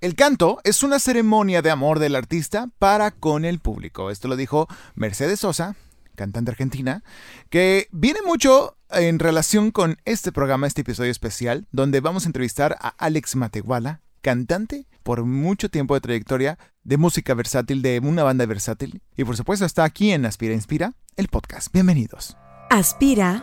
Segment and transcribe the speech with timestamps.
[0.00, 4.12] El canto es una ceremonia de amor del artista para con el público.
[4.12, 5.74] Esto lo dijo Mercedes Sosa,
[6.14, 7.02] cantante argentina,
[7.50, 12.76] que viene mucho en relación con este programa, este episodio especial, donde vamos a entrevistar
[12.80, 18.46] a Alex Matehuala, cantante por mucho tiempo de trayectoria de música versátil, de una banda
[18.46, 19.02] versátil.
[19.16, 21.72] Y por supuesto está aquí en Aspira Inspira, el podcast.
[21.72, 22.36] Bienvenidos.
[22.70, 23.42] Aspira,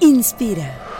[0.00, 0.99] inspira.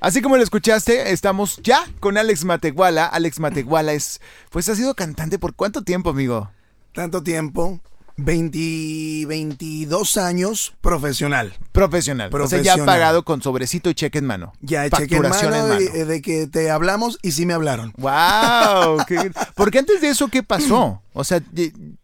[0.00, 3.04] Así como lo escuchaste, estamos ya con Alex Matehuala.
[3.04, 6.50] Alex Matehuala es, pues ha sido cantante por cuánto tiempo, amigo?
[6.94, 7.80] Tanto tiempo.
[8.24, 11.54] 20, 22 años profesional.
[11.72, 12.30] Profesional.
[12.32, 14.52] O sea, ya pagado con sobrecito y cheque en mano.
[14.60, 17.92] Ya, cheque en mano, De, que te hablamos y sí me hablaron.
[17.96, 18.98] ¡Wow!
[19.54, 21.02] Porque antes de eso, ¿qué pasó?
[21.12, 21.42] O sea,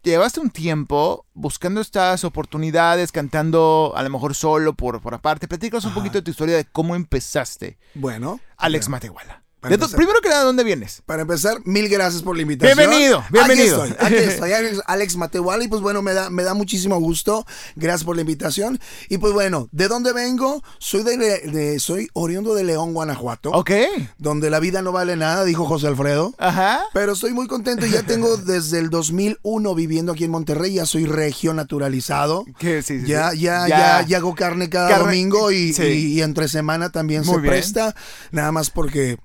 [0.03, 5.48] llevaste un tiempo buscando estas oportunidades, cantando a lo mejor solo por, por aparte.
[5.48, 7.78] Platícanos un poquito de tu historia de cómo empezaste.
[7.95, 8.41] Bueno.
[8.56, 9.45] Alex Matehuala
[9.95, 11.03] primero que nada, ¿dónde vienes?
[11.06, 12.77] Para empezar, mil gracias por la invitación.
[12.77, 13.83] Bienvenido, bienvenido.
[13.83, 14.53] Aquí estoy, aquí estoy,
[14.86, 15.17] Alex
[15.62, 17.47] y pues bueno, me da, me da muchísimo gusto.
[17.75, 18.81] Gracias por la invitación.
[19.08, 20.62] Y pues bueno, ¿de dónde vengo?
[20.78, 23.50] Soy de, soy oriundo de León, Guanajuato.
[23.50, 23.70] Ok.
[24.19, 26.34] Donde la vida no vale nada, dijo José Alfredo.
[26.39, 26.80] Ajá.
[26.92, 27.86] Pero estoy muy contento.
[27.86, 30.75] Ya tengo desde el 2001 viviendo aquí en Monterrey.
[30.75, 32.45] Ya soy regio naturalizado.
[32.58, 32.83] ¿Qué?
[32.83, 37.25] Sí, sí, ya, ya, ya, ya, hago carne cada domingo y, y, entre semana también
[37.25, 37.95] se presta.
[38.30, 39.19] Nada más porque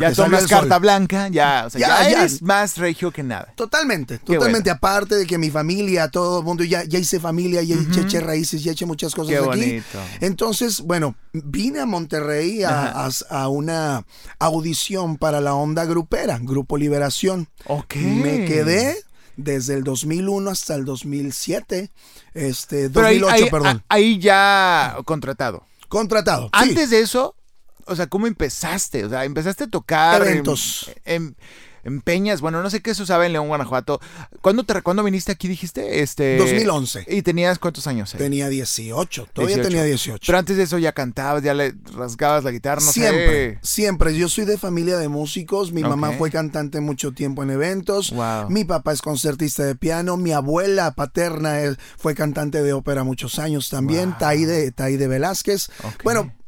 [0.00, 3.52] ya tomas carta blanca, ya, o sea, ya, eres más regio que nada.
[3.56, 4.70] Totalmente, totalmente.
[4.70, 8.62] Aparte de que mi familia, todo el mundo, ya, ya hice familia, ya eché raíces,
[8.62, 9.82] ya eché muchas cosas Qué aquí.
[10.20, 14.04] Entonces, bueno, vine a Monterrey a, a, una
[14.38, 17.48] audición para la onda grupera, Grupo Liberación.
[17.66, 17.96] Ok.
[17.96, 18.96] Me quedé
[19.36, 21.90] desde el 2001 hasta el 2007,
[22.34, 23.82] este, 2008, perdón.
[23.88, 25.64] Ahí ya contratado.
[25.88, 26.48] Contratado.
[26.52, 27.34] Antes de eso,
[27.86, 29.04] o sea, ¿cómo empezaste?
[29.04, 30.22] O sea, empezaste a tocar.
[30.22, 30.90] Eventos.
[31.04, 31.36] En,
[31.84, 34.00] en, Peñas, bueno, no sé qué se usaba en León, Guanajuato.
[34.40, 36.00] ¿Cuándo, te, ¿Cuándo viniste aquí, dijiste?
[36.00, 37.04] Este, 2011.
[37.08, 38.12] ¿Y tenías cuántos años?
[38.16, 40.22] Tenía 18, todavía tenía 18.
[40.26, 44.30] Pero antes de eso ya cantabas, ya le rasgabas la guitarra, no siempre, Siempre, Yo
[44.30, 45.72] soy de familia de músicos.
[45.72, 48.12] Mi mamá fue cantante mucho tiempo en eventos.
[48.12, 48.48] Wow.
[48.48, 50.16] Mi papá es concertista de piano.
[50.16, 51.58] Mi abuela paterna
[51.98, 54.10] fue cantante de ópera muchos años también.
[54.10, 54.18] Wow.
[54.20, 55.68] Taide, Taide Velázquez.
[56.02, 56.43] Bueno, Ah,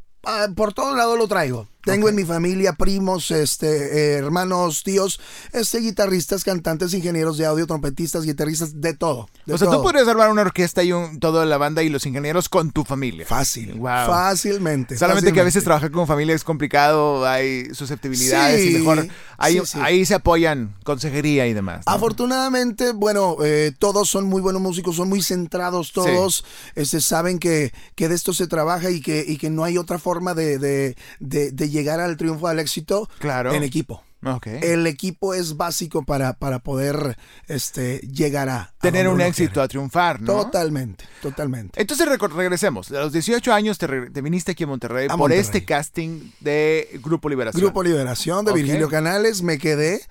[0.54, 1.68] por todo lado lo traigo.
[1.86, 5.20] Tengo en mi familia primos, este, eh, hermanos, tíos,
[5.52, 9.28] este, guitarristas, cantantes, ingenieros de audio, trompetistas, guitarristas, de todo.
[9.48, 12.48] o sea, tú podrías armar una orquesta y un, toda la banda y los ingenieros
[12.48, 13.24] con tu familia.
[13.24, 13.80] Fácil.
[13.80, 14.98] Fácilmente.
[14.98, 19.06] Solamente que a veces trabajar con familia es complicado, hay susceptibilidades y mejor
[19.38, 21.84] ahí, ahí se apoyan consejería y demás.
[21.86, 26.44] Afortunadamente, bueno, eh, todos son muy buenos músicos, son muy centrados todos,
[26.74, 30.00] este, saben que, que de esto se trabaja y que, y que no hay otra
[30.00, 33.52] forma de, de, de, de llegar al triunfo, al éxito claro.
[33.52, 34.02] en equipo.
[34.44, 37.16] El equipo es básico para, para poder
[37.46, 38.72] este, llegar a...
[38.80, 40.44] Tener un éxito, a triunfar, ¿no?
[40.44, 41.80] Totalmente, totalmente.
[41.80, 42.90] Entonces regresemos.
[42.90, 43.86] A los 18 años te,
[44.20, 47.62] viniste aquí a Monterrey por este casting de Grupo Liberación.
[47.62, 50.02] Grupo Liberación de Virgilio Canales, me quedé.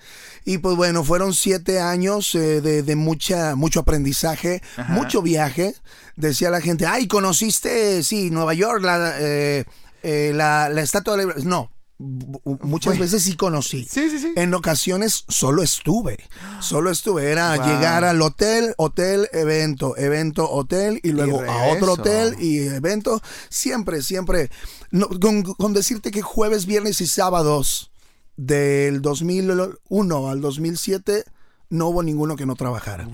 [0.44, 5.74] Y pues bueno, fueron siete años eh, de, mucha, mucho aprendizaje, mucho viaje.
[6.16, 9.14] Decía la gente, ay, conociste, sí, Nueva York, la...
[9.18, 9.64] Eh,
[10.08, 11.68] eh, la, estatua de la No,
[11.98, 13.84] muchas veces sí conocí.
[13.90, 14.32] Sí, sí, sí.
[14.36, 16.18] En ocasiones solo estuve.
[16.60, 17.32] Solo estuve.
[17.32, 23.20] Era llegar al hotel, hotel, evento, evento, hotel y luego a otro hotel y evento.
[23.48, 24.48] Siempre, siempre.
[25.20, 27.90] con, decirte que jueves, viernes y sábados
[28.36, 31.24] del 2001 al 2007
[31.68, 33.08] no hubo ninguno que no trabajara.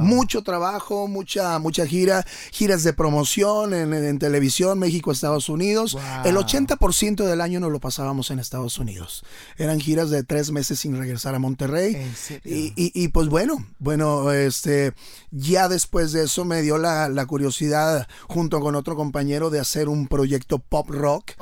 [0.00, 5.96] Mucho trabajo, mucha, mucha gira, giras de promoción en, televisión, México, Estados Unidos.
[6.24, 9.24] El 80% del año nos lo pasábamos en Estados Unidos.
[9.56, 11.96] Eran giras de tres meses sin regresar a Monterrey.
[12.44, 14.94] Y, pues bueno, bueno, este,
[15.30, 20.08] ya después de eso me dio la, curiosidad junto con otro compañero de hacer un
[20.08, 21.32] proyecto pop rock.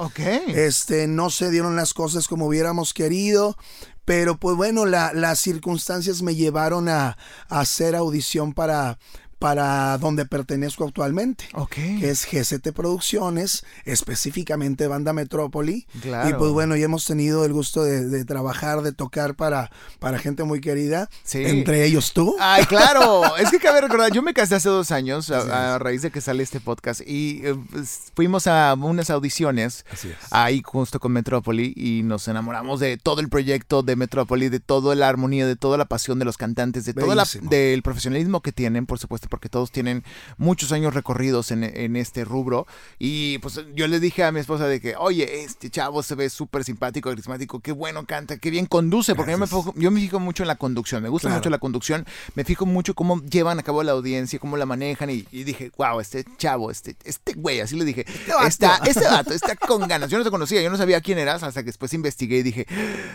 [0.49, 3.57] Este, no se dieron las cosas como hubiéramos querido,
[4.05, 7.17] pero pues bueno, las circunstancias me llevaron a,
[7.49, 8.99] hacer audición para,
[9.41, 11.47] para donde pertenezco actualmente.
[11.55, 11.75] Ok.
[11.75, 15.87] Que es GCT Producciones, específicamente Banda Metrópoli.
[16.03, 16.29] Claro.
[16.29, 20.19] Y pues bueno, ya hemos tenido el gusto de, de trabajar, de tocar para, para
[20.19, 21.09] gente muy querida.
[21.25, 21.43] Sí.
[21.45, 22.37] Entre ellos tú.
[22.39, 23.37] Ay, claro.
[23.39, 26.21] es que cabe recordar, yo me casé hace dos años a, a raíz de que
[26.21, 29.87] sale este podcast y eh, pues, fuimos a unas audiciones
[30.31, 34.95] ahí justo con Metrópoli y nos enamoramos de todo el proyecto de Metrópoli, de toda
[34.95, 38.85] la armonía, de toda la pasión de los cantantes, de todo del profesionalismo que tienen,
[38.85, 40.05] por supuesto, porque todos tienen
[40.37, 42.67] muchos años recorridos en, en este rubro.
[42.99, 46.29] Y pues yo le dije a mi esposa de que, oye, este chavo se ve
[46.29, 49.47] súper simpático, carismático, qué bueno canta, qué bien conduce, porque yo me,
[49.77, 51.39] yo me fijo mucho en la conducción, me gusta Claro.
[51.41, 52.05] mucho la conducción,
[52.35, 55.71] me fijo mucho cómo llevan a cabo la audiencia, cómo la manejan y, y dije,
[55.79, 58.47] wow, este chavo, este, este güey, así le dije, vato.
[58.47, 60.11] está, este vato está con ganas.
[60.11, 62.67] Yo no te conocía, yo no sabía quién eras hasta que después investigué y dije,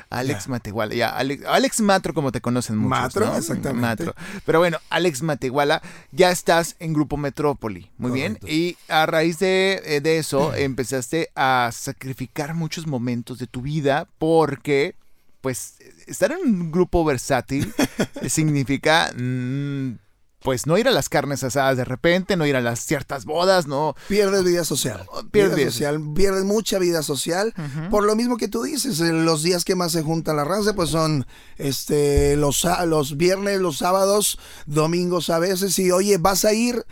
[0.10, 0.52] Alex Ya.
[0.52, 3.38] Matehuala, ya, Alex, Alex Matro como te conocen muchos, Matro, ¿no?
[3.38, 3.82] exactamente.
[4.06, 4.16] Matro.
[4.46, 5.82] Pero bueno, Alex Matehuala,
[6.16, 8.48] ya estás en Grupo Metrópoli, muy Correcto.
[8.48, 8.58] bien.
[8.60, 14.08] Y a raíz de, eh, de eso empezaste a sacrificar muchos momentos de tu vida
[14.18, 14.96] porque
[15.42, 15.76] pues
[16.08, 17.72] estar en un grupo versátil
[18.28, 19.92] significa mm,
[20.46, 23.66] pues no ir a las carnes asadas de repente, no ir a las ciertas bodas,
[23.66, 23.96] no.
[24.08, 25.04] Pierdes vida social.
[25.32, 26.14] Pierdes vida social.
[26.14, 27.52] Pierdes mucha vida social.
[27.90, 30.92] Por lo mismo que tú dices, los días que más se junta la raza, pues
[30.92, 31.26] son
[31.58, 34.38] este los, los viernes, los sábados,
[34.68, 35.80] domingos a veces.
[35.80, 36.86] Y oye, vas a ir,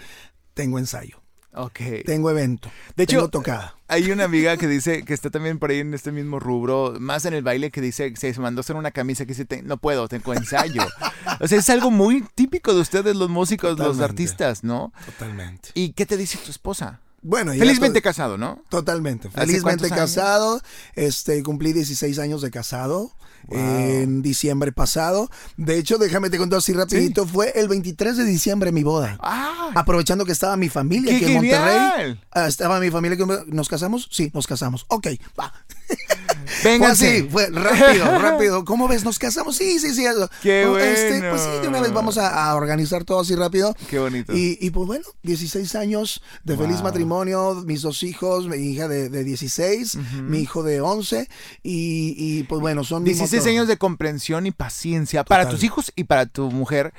[0.55, 1.21] tengo ensayo,
[1.55, 1.79] Ok.
[2.05, 3.75] tengo evento, De hecho, tengo tocada.
[3.87, 7.25] Hay una amiga que dice que está también por ahí en este mismo rubro, más
[7.25, 9.61] en el baile, que dice que se mandó a hacer una camisa que dice, "Te-
[9.61, 10.81] no puedo, tengo ensayo.
[11.39, 14.91] o sea, es algo muy típico de ustedes los músicos, los artistas, ¿no?
[15.05, 15.69] Totalmente.
[15.75, 16.99] ¿Y qué te dice tu esposa?
[17.23, 18.61] Bueno, Felizmente to- casado, ¿no?
[18.69, 19.29] Totalmente.
[19.29, 19.97] ¿Hace Felizmente años?
[19.97, 20.61] casado.
[20.95, 23.11] Este, cumplí 16 años de casado.
[23.47, 23.57] Wow.
[23.59, 25.29] En diciembre pasado.
[25.57, 27.25] De hecho, déjame te cuento así rapidito.
[27.27, 29.17] Fue el 23 de diciembre mi boda.
[29.21, 29.69] ¡Ah!
[29.75, 31.73] Aprovechando que estaba mi familia ¡Qué aquí en Monterrey.
[31.91, 32.25] genial!
[32.31, 33.17] Ah, estaba mi familia.
[33.17, 34.07] que- ¿Nos casamos?
[34.11, 34.85] Sí, nos casamos.
[34.87, 35.07] Ok,
[35.39, 35.51] va.
[36.63, 37.07] Vénganse.
[37.19, 38.65] así, fue rápido, rápido.
[38.65, 39.03] ¿Cómo ves?
[39.03, 39.55] ¿Nos casamos?
[39.55, 40.03] Sí, sí, sí.
[40.41, 41.29] ¡Qué Oh, este, bueno!
[41.31, 43.75] pues sí, de una vez vamos a, a organizar todo así rápido.
[43.89, 44.33] Qué bonito.
[44.35, 49.09] Y, y, pues bueno, 16 años de feliz matrimonio, mis dos hijos, mi hija de,
[49.09, 51.27] de 16, mi hijo de 11
[51.63, 53.49] y, y, pues bueno, son mi 16 motor.
[53.51, 56.93] años de comprensión y paciencia para tus hijos y para tu mujer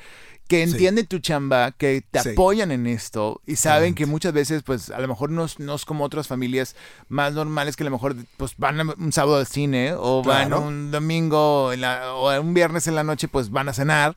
[0.47, 2.29] que entienden tu chamba, que te Sí.
[2.29, 5.73] apoyan en esto y saben que muchas veces, pues, a lo mejor no, es- no
[5.73, 6.75] es como otras familias
[7.09, 10.91] más normales que a lo mejor, pues, van un sábado al cine o van un
[10.91, 14.15] domingo en la- o un viernes en la noche, pues, van a cenar.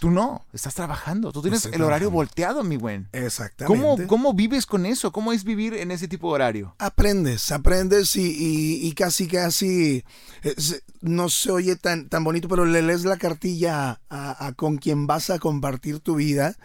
[0.00, 1.30] Tú no, estás trabajando.
[1.30, 2.16] Tú tienes Estoy el horario trabajando.
[2.16, 3.08] volteado, mi buen.
[3.12, 3.80] Exactamente.
[3.80, 5.12] ¿Cómo, ¿Cómo vives con eso?
[5.12, 6.74] ¿Cómo es vivir en ese tipo de horario?
[6.78, 10.02] Aprendes, aprendes y, y- y casi, casi,
[10.42, 14.78] es- no se oye tan, tan bonito, pero le lees la cartilla a, a con
[14.78, 16.56] quien vas a compartir tu vida.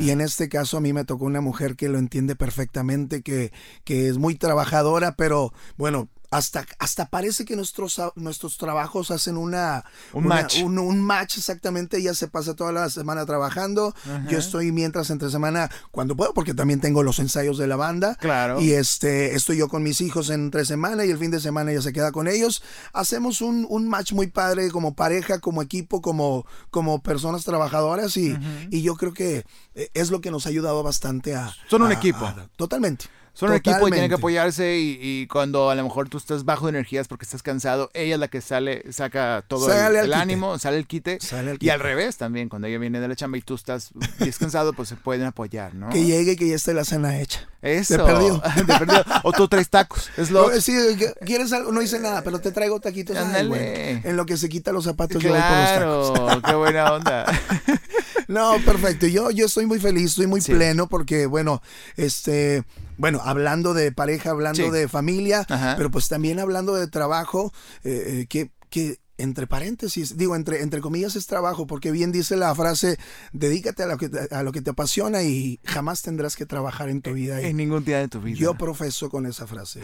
[0.00, 3.52] Y en este caso a mí me tocó una mujer que lo entiende perfectamente, que,
[3.84, 6.08] que es muy trabajadora, pero bueno.
[6.30, 10.62] Hasta, hasta parece que nuestros, nuestros trabajos hacen una, Un una- match.
[10.62, 11.96] Un, un match exactamente.
[11.98, 13.94] Ella se pasa toda la semana trabajando.
[14.28, 18.14] Yo estoy mientras entre semana cuando puedo, porque también tengo los ensayos de la banda.
[18.20, 18.60] Claro.
[18.60, 21.82] Y este, estoy yo con mis hijos entre semana y el fin de semana ella
[21.82, 22.62] se queda con ellos.
[22.92, 28.36] Hacemos un, un match muy padre como pareja, como equipo, como, como personas trabajadoras y,
[28.70, 29.44] y yo creo que
[29.74, 31.52] eh, es lo que nos ha ayudado bastante a...
[31.68, 32.24] Son un a- equipo.
[32.24, 33.06] a- totalmente.
[33.32, 36.44] Son un equipo y tienen que apoyarse y, y cuando a lo mejor tú estás
[36.44, 40.58] bajo de energías porque estás cansado, ella es la que sale, saca todo el- ánimo,
[40.58, 41.18] sale el quite.
[41.20, 43.90] Sale al Y al revés también, cuando ella viene de la chamba y tú estás
[44.18, 45.88] descansado, pues se pueden apoyar, ¿no?
[45.90, 47.46] Que llegue y que ya esté la cena hecha.
[47.62, 47.98] Eso.
[47.98, 48.42] De perdido.
[48.56, 49.04] De perdido.
[49.22, 50.10] O tú traes tacos.
[50.16, 50.50] Es lo...
[50.50, 51.72] No, sí, ¿qué- ¿Quieres algo?
[51.72, 53.16] No hice nada, pero te traigo taquitos.
[53.16, 54.00] Ay, bueno.
[54.04, 56.10] En lo que se quita los zapatos, yo voy por los tacos.
[56.12, 57.26] Claro, qué buena onda.
[58.30, 59.06] No, perfecto.
[59.06, 60.52] Yo, yo estoy muy feliz, estoy muy Sí.
[60.52, 61.60] pleno porque, bueno,
[61.96, 62.62] este,
[62.96, 64.70] bueno, hablando de pareja, hablando Sí.
[64.70, 65.74] de familia, Ajá.
[65.76, 70.80] pero pues también hablando de trabajo, eh, eh, que, que entre paréntesis, digo, entre, entre
[70.80, 72.98] comillas es trabajo, porque bien dice la frase,
[73.32, 76.88] dedícate a lo que, te- a lo que te apasiona y jamás tendrás que trabajar
[76.88, 77.40] en tu vida.
[77.40, 78.38] En ningún día de tu vida.
[78.38, 79.80] yo profeso con esa frase.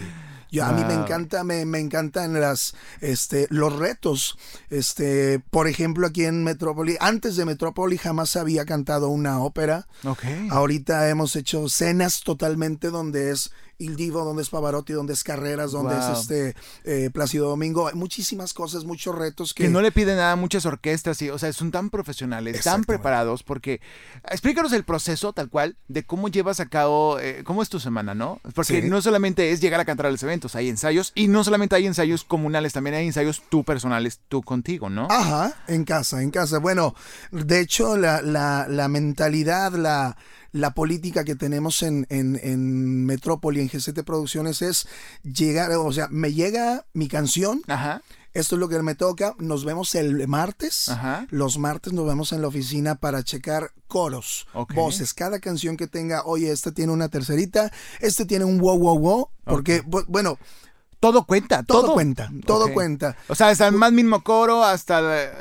[0.50, 1.02] Yo, A mí me Wow.
[1.05, 4.38] encanta, me, me encantan las, este, los retos.
[4.71, 9.87] Este, por ejemplo, aquí en Metrópoli, antes de Metrópoli jamás había cantado una ópera.
[10.05, 10.23] Ok.
[10.50, 15.73] Ahorita hemos hecho cenas totalmente donde es Il Divo, donde es Pavarotti, donde es Carreras,
[15.73, 16.12] donde Wow.
[16.12, 16.54] es este
[16.85, 17.88] eh, Plácido Domingo.
[17.88, 21.30] Hay muchísimas cosas, muchos retos que, Que no le piden nada a muchas orquestas, y,
[21.30, 23.80] o sea, son tan profesionales, tan preparados, porque
[24.30, 28.14] explícanos el proceso tal cual de cómo llevas a cabo, eh, cómo es tu semana,
[28.14, 28.40] ¿no?
[28.54, 28.88] Porque Sí.
[28.88, 31.87] no solamente es llegar a cantar a los eventos, hay ensayos, y no solamente hay
[31.87, 35.06] ensayos comunales, también hay ensayos tú personales, tú contigo, ¿no?
[35.11, 36.59] Ajá, en casa, en casa.
[36.59, 36.95] Bueno,
[37.30, 40.16] de hecho, la, la, la mentalidad, la,
[40.57, 44.87] la política que tenemos en, en, en Metrópoli, en GCT Producciones, es
[45.23, 47.63] llegar, o sea, me llega mi canción.
[47.69, 48.03] Ajá.
[48.33, 49.35] Esto es lo que me toca.
[49.39, 50.91] Nos vemos el martes.
[50.91, 51.27] Ajá.
[51.31, 55.15] Los martes nos vemos en la oficina para checar coros, voces.
[55.15, 59.29] Cada canción que tenga, oye, esta tiene una tercerita, este tiene un wow, wow, wow.
[59.45, 60.39] Porque, bu- bueno,
[60.99, 63.17] Todo cuenta, todo, todo, cuenta, todo cuenta.
[63.29, 64.99] O sea, hasta el más mínimo coro, hasta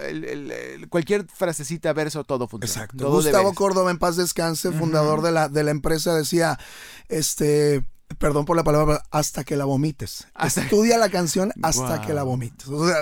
[0.07, 2.71] el- el- el- cualquier frasecita, verso, todo funciona.
[2.83, 3.05] Exacto.
[3.05, 6.59] Todo Gustavo Córdoba, en paz descanse, fundador de la, de la empresa, decía,
[7.07, 7.85] este,
[8.19, 10.27] perdón por la palabra, hasta que la vomites.
[10.35, 12.05] Hasta- Estudia la canción hasta Wow.
[12.05, 12.67] que la vomites.
[12.67, 12.97] O sea,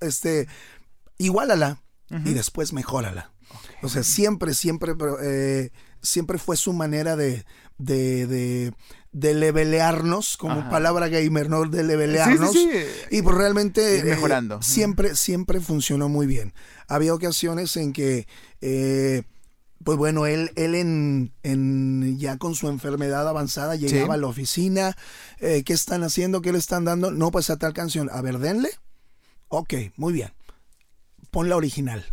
[0.00, 0.46] este,
[1.18, 3.32] igualala y después mejórala.
[3.82, 7.44] O sea, siempre, siempre, eh, siempre fue su manera de,
[7.76, 8.72] de, de,
[9.12, 10.70] de levelearnos, como Ajá.
[10.70, 11.64] palabra gamer, ¿no?
[11.64, 12.52] De levelearnos.
[12.52, 12.78] Sí, sí,
[13.10, 13.16] sí.
[13.16, 14.56] Y pues realmente mejorando.
[14.56, 16.52] eh, siempre, siempre funcionó muy bien.
[16.88, 18.26] Había ocasiones en que,
[18.60, 19.22] eh,
[19.82, 24.96] pues bueno, él, él en, en ya con su enfermedad avanzada llegaba a la oficina.
[25.38, 26.42] eh, ¿Qué están haciendo?
[26.42, 27.10] ¿Qué le están dando?
[27.10, 28.10] No, pues a tal canción.
[28.12, 28.70] A ver, denle.
[29.48, 30.32] Ok, muy bien.
[31.30, 32.04] Pon la original.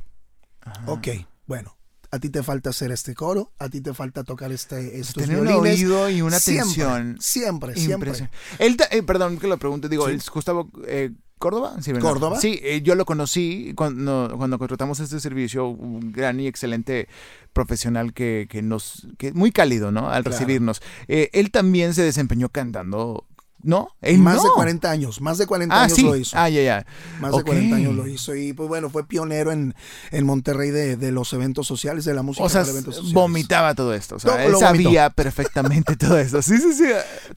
[0.85, 1.07] Ok,
[1.45, 1.74] bueno.
[2.15, 5.39] A ti te falta hacer este coro, a ti te falta tocar este, estos Tener
[5.39, 5.79] un violines.
[5.79, 7.17] oído y una Siempre, atención.
[7.19, 8.11] Siempre, siempre.
[8.11, 8.37] Impresionante.
[8.59, 10.15] Él, eh, perdón que lo pregunte, digo, Sí.
[10.15, 11.75] ¿es Gustavo eh, Córdoba?
[11.81, 12.07] Sí, ¿verdad?
[12.09, 12.39] ¿Córdoba?
[12.39, 17.09] Sí, eh, yo lo conocí cuando, cuando contratamos este servicio, un gran y excelente
[17.51, 20.09] profesional que, que nos, que muy cálido, ¿no?
[20.09, 20.31] Al Claro.
[20.37, 20.81] recibirnos.
[21.09, 23.25] Eh, él también se desempeñó cantando,
[23.65, 23.89] ¿no?
[24.01, 24.53] Él Más de no.
[24.53, 26.03] 40 años, más de 40 Ah, años sí.
[26.03, 26.37] lo hizo.
[26.37, 26.85] Ah, ya, ya.
[27.19, 28.35] Más de 40 años lo hizo.
[28.35, 29.73] Y pues bueno, fue pionero en,
[30.11, 33.13] en Monterrey de, de los eventos sociales, de la música O sea, eventos sociales.
[33.13, 34.15] vomitaba todo esto.
[34.15, 36.41] O sea, Todo él sabía perfectamente todo esto.
[36.41, 36.85] Sí, sí, sí.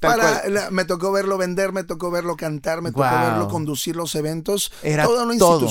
[0.00, 4.14] Para, la- me tocó verlo vender, me tocó verlo cantar, me tocó verlo conducir los
[4.14, 4.70] eventos.
[4.82, 5.68] Era toda una todo.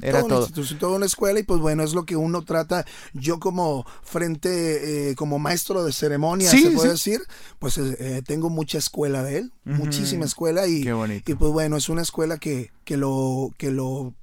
[0.00, 0.78] Era toda una todo.
[0.78, 2.84] toda una escuela y pues bueno, es lo que uno trata,
[3.14, 7.10] yo como frente, eh, como maestro de ceremonia, Sí, se puede sí.
[7.10, 7.26] decir,
[7.58, 11.30] pues eh, eh, tengo mucha escuela de él, muchísima escuela y, Qué bonito.
[11.30, 14.14] y pues bueno, es una escuela que, que lo, que lo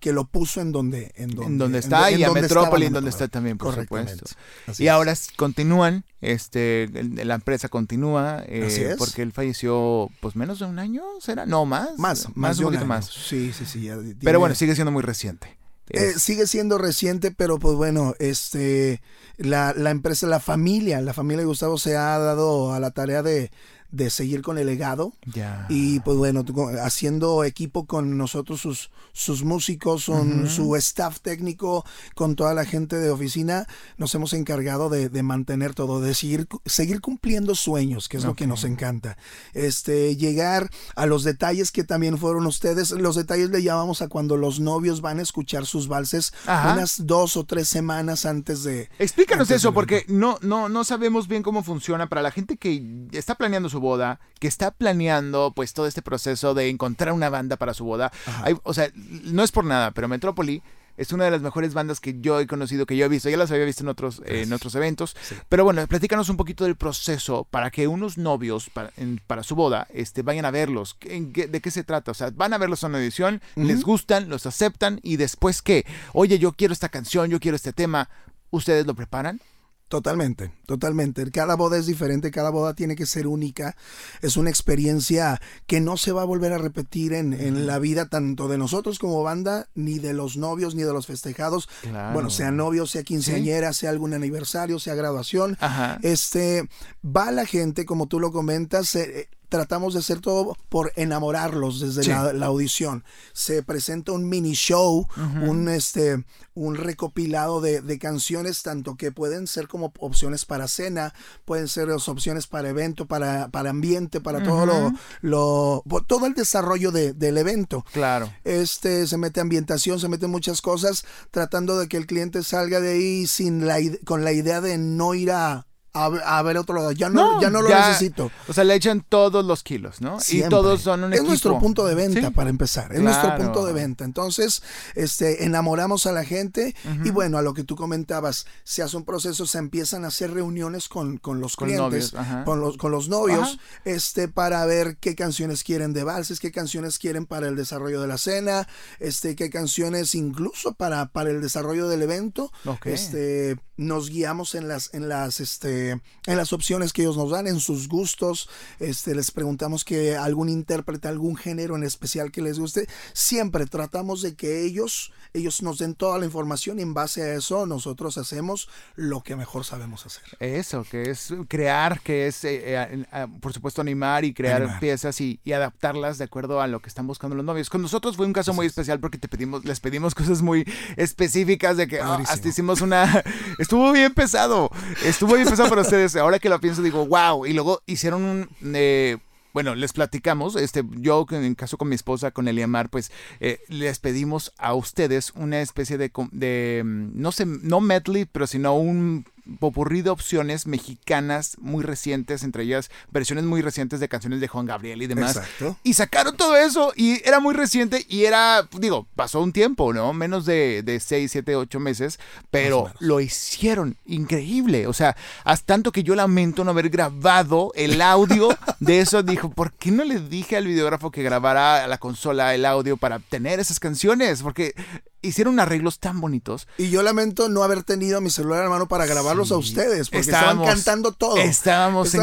[0.00, 2.86] que lo puso en donde en donde, en donde está en y a donde Metrópoli,
[2.86, 4.24] en donde está también, por supuesto.
[4.66, 4.92] Así Y es.
[4.92, 6.88] ahora continúan, este,
[7.24, 8.96] la empresa continúa, eh, Así es.
[8.96, 11.46] porque él falleció, pues menos de un año, ¿será?
[11.46, 11.98] No, más.
[11.98, 12.88] más, más de un poquito año.
[12.88, 13.06] más.
[13.06, 13.82] Sí, sí, sí.
[13.82, 15.56] ya Pero bueno, sigue siendo muy reciente.
[15.90, 19.00] Eh, sigue siendo reciente, pero pues bueno, este,
[19.38, 23.22] la, la empresa, la familia, la familia de Gustavo se ha dado a la tarea
[23.22, 23.50] de,
[23.90, 25.66] de seguir con el legado ya.
[25.68, 26.44] y pues bueno,
[26.82, 32.96] haciendo equipo con nosotros, sus, sus músicos, son, su staff técnico, con toda la gente
[32.96, 33.66] de oficina,
[33.96, 38.34] nos hemos encargado de, de mantener todo, de seguir, seguir cumpliendo sueños, que es lo
[38.34, 39.16] que nos encanta.
[39.54, 44.36] Este, llegar a los detalles que también fueron ustedes, los detalles le llamamos a cuando
[44.36, 46.74] los novios van a escuchar sus valses Ajá.
[46.74, 48.90] unas dos o tres semanas antes de...
[48.98, 53.08] Explícanos antes eso, porque no, no, no sabemos bien cómo funciona para la gente que
[53.12, 57.56] está planeando su boda, que está planeando pues todo este proceso de encontrar una banda
[57.56, 58.12] para su boda.
[58.42, 60.62] Hay- o sea, no es por nada, pero Metrópoli
[60.96, 63.28] es una de las mejores bandas que yo he conocido, que yo he visto.
[63.30, 65.14] Ya las había visto en otros, eh, en otros eventos.
[65.22, 65.36] Sí.
[65.48, 69.54] Pero bueno, platícanos un poquito del proceso para que unos novios para, en- para su
[69.54, 70.96] boda este, vayan a verlos.
[71.02, 72.10] ¿En qué- ¿De qué se trata?
[72.10, 75.86] O sea, van a verlos en una edición, les gustan, los aceptan y después qué?
[76.14, 78.08] Oye, yo quiero esta canción, yo quiero este tema.
[78.50, 79.40] ¿Ustedes lo preparan?
[79.88, 81.30] Totalmente, totalmente.
[81.30, 83.74] Cada boda es diferente, cada boda tiene que ser única.
[84.20, 88.06] Es una experiencia que no se va a volver a repetir en, en la vida
[88.06, 91.70] tanto de nosotros como banda, ni de los novios, ni de los festejados.
[91.80, 92.12] Claro.
[92.12, 95.56] Bueno, sea novio, sea quinceañera, sea algún aniversario, sea graduación.
[95.58, 95.98] Ajá.
[96.02, 96.68] Este,
[97.04, 102.02] va la gente, como tú lo comentas, eh, tratamos de hacer todo por enamorarlos desde
[102.04, 102.10] Sí.
[102.10, 103.04] la, la audición.
[103.32, 105.06] Se presenta un mini show,
[105.42, 106.24] un este,
[106.54, 111.14] un recopilado de, de canciones, tanto que pueden ser como opciones para cena,
[111.44, 116.90] pueden ser las opciones para evento, para, para ambiente, para todo lo, todo el desarrollo
[116.90, 117.84] de- del evento.
[117.92, 118.32] Claro.
[118.44, 122.90] Este, se mete ambientación, se meten muchas cosas, tratando de que el cliente salga de
[122.90, 126.04] ahí sin la, con la idea de no ir a, a,
[126.38, 126.92] a ver otro lado.
[126.92, 128.30] Ya no, ya no lo ya- necesito.
[128.46, 130.20] O sea, le echan todos los kilos, ¿no?
[130.20, 130.46] Siempre.
[130.46, 131.28] Y todos son un es equipo.
[131.30, 132.34] nuestro punto de venta Sí.
[132.34, 134.62] para empezar es nuestro punto de venta entonces
[134.94, 139.04] este enamoramos a la gente y bueno a lo que tú comentabas se hace un
[139.04, 142.90] proceso se empiezan a hacer reuniones con, con los Con clientes novios, con los con
[142.92, 143.80] los novios Ajá.
[143.84, 148.06] este para ver qué canciones quieren de valses qué canciones quieren para el desarrollo de
[148.08, 148.68] la cena
[149.00, 152.86] este qué canciones incluso para para el desarrollo del evento Ok.
[152.86, 157.30] este nos guiamos en las en las este este, en las opciones que ellos nos
[157.30, 158.48] dan, en sus gustos.
[158.80, 162.86] Este, les preguntamos que algún intérprete, algún género en especial que les guste.
[163.12, 167.34] Siempre tratamos de que ellos, ellos nos den toda la información y en base a
[167.34, 170.24] eso nosotros hacemos lo que mejor sabemos hacer.
[170.40, 175.40] Eso, que es crear, que es, eh, eh, por supuesto, animar y crear piezas y,
[175.58, 177.68] adaptarlas de acuerdo a lo que están buscando los novios.
[177.68, 181.76] Con nosotros fue un caso muy especial porque te pedimos, les pedimos cosas muy específicas
[181.76, 183.24] de que ah, hasta hicimos una...
[183.58, 184.70] estuvo bien pesado,
[185.04, 186.16] estuvo bien pesado para ustedes.
[186.16, 187.46] Ahora que lo pienso digo, wow.
[187.46, 188.48] Y luego hicieron un...
[188.74, 189.18] Eh,
[189.54, 193.10] bueno, les platicamos, este, yo en caso con mi esposa, con Eliamar, pues
[193.40, 198.46] eh, les pedimos a ustedes una especie de, de, mm, no sé, no medley, pero
[198.46, 199.24] sino un
[199.60, 204.66] popurrí de opciones mexicanas muy recientes, entre ellas versiones muy recientes de canciones de Juan
[204.66, 205.36] Gabriel y demás.
[205.36, 205.76] Exacto.
[205.84, 210.12] Y sacaron todo eso y era muy reciente y era, digo, pasó un tiempo, ¿no?
[210.12, 212.18] Menos de, de 6, 7, 8 meses,
[212.50, 214.86] pero lo hicieron increíble.
[214.86, 218.48] O sea, hasta tanto que yo lamento no haber grabado el audio
[218.80, 219.22] de eso.
[219.22, 222.96] Dijo, ¿por qué no le dije al videógrafo que grabara a la consola el audio
[222.96, 224.42] para tener esas canciones?
[224.42, 224.74] Porque
[225.22, 226.68] hicieron arreglos tan bonitos.
[226.78, 230.30] Y yo lamento no haber tenido mi celular en mano para grabarlos a ustedes, porque
[230.30, 231.36] estaban cantando todo.
[231.36, 232.14] Estábamos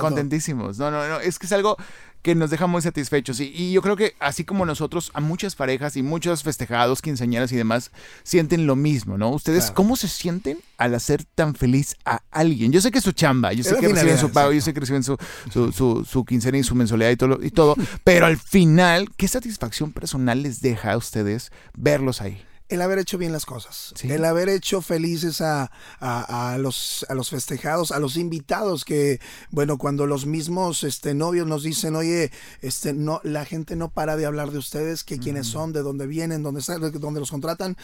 [0.00, 0.78] contentísimos.
[0.78, 1.76] No, no, no, es que es algo
[2.22, 3.40] que nos deja muy satisfechos.
[3.40, 7.56] Y, yo creo que así como nosotros, a muchas parejas y muchos festejados, quinceañeras y
[7.56, 7.90] demás,
[8.22, 9.30] sienten lo mismo, ¿no?
[9.30, 12.72] ¿Ustedes cómo se sienten al hacer tan feliz a alguien?
[12.72, 14.80] Yo sé que es su chamba, yo sé que reciben su pago, yo sé que
[14.80, 15.16] reciben su,
[15.52, 19.28] su, su, su quincena y su mensualidad y todo, y todo, pero al final, ¿qué
[19.28, 22.42] satisfacción personal les deja a ustedes verlos ahí?
[22.68, 25.70] El haber hecho bien las cosas, el haber hecho felices a,
[26.00, 29.20] a, los, a los festejados, a los invitados que,
[29.50, 34.16] bueno, cuando los mismos este, novios nos dicen, oye, este, no, la gente no para
[34.16, 37.76] de hablar de ustedes, que quiénes son, de dónde vienen, dónde están, dónde los contratan.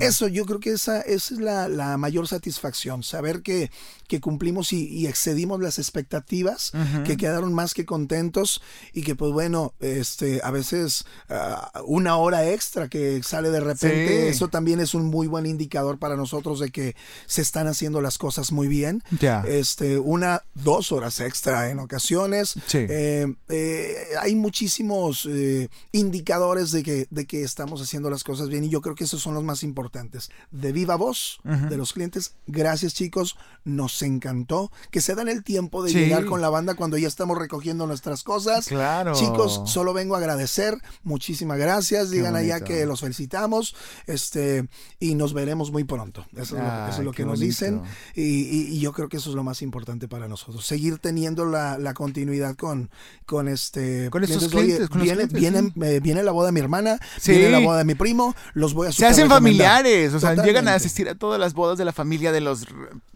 [0.00, 3.70] Eso yo creo que esa, esa es la, la, mayor satisfacción, saber que,
[4.06, 6.72] que cumplimos y, excedimos las expectativas,
[7.04, 12.48] que quedaron más que contentos y que pues bueno, este, a veces ah, una hora
[12.48, 16.70] extra que sale de repente eso también es un muy buen indicador para nosotros de
[16.70, 19.02] que se están haciendo las cosas muy bien.
[19.46, 22.54] Este, una, dos horas extra en ocasiones.
[22.72, 28.64] Eh, eh, hay muchísimos eh, indicadores de que, de que estamos haciendo las cosas bien
[28.64, 30.30] y yo creo que esos son los más importantes.
[30.50, 32.34] De viva voz de los clientes.
[32.46, 36.98] Gracias chicos, nos encantó que se dan el tiempo de llegar con la banda cuando
[36.98, 38.66] ya estamos recogiendo nuestras cosas.
[38.66, 39.14] Claro.
[39.14, 40.78] Chicos, solo vengo a agradecer.
[41.02, 42.10] Muchísimas gracias.
[42.10, 43.74] Digan allá que los felicitamos.
[44.18, 46.26] Este, y nos veremos muy pronto.
[46.36, 46.56] Eso,
[46.88, 47.82] es, lo, que nos dicen.
[48.16, 50.66] Y, yo creo que eso es lo más importante para nosotros.
[50.66, 52.90] Seguir teniendo la, continuidad con,
[53.26, 54.10] con este.
[54.10, 54.88] Con estos clientes.
[55.30, 58.74] viene, eh, viene, la boda de mi hermana, viene la boda de mi primo, los
[58.74, 61.84] voy a Se hacen familiares, o sea, llegan a asistir a todas las bodas de
[61.84, 62.66] la familia de los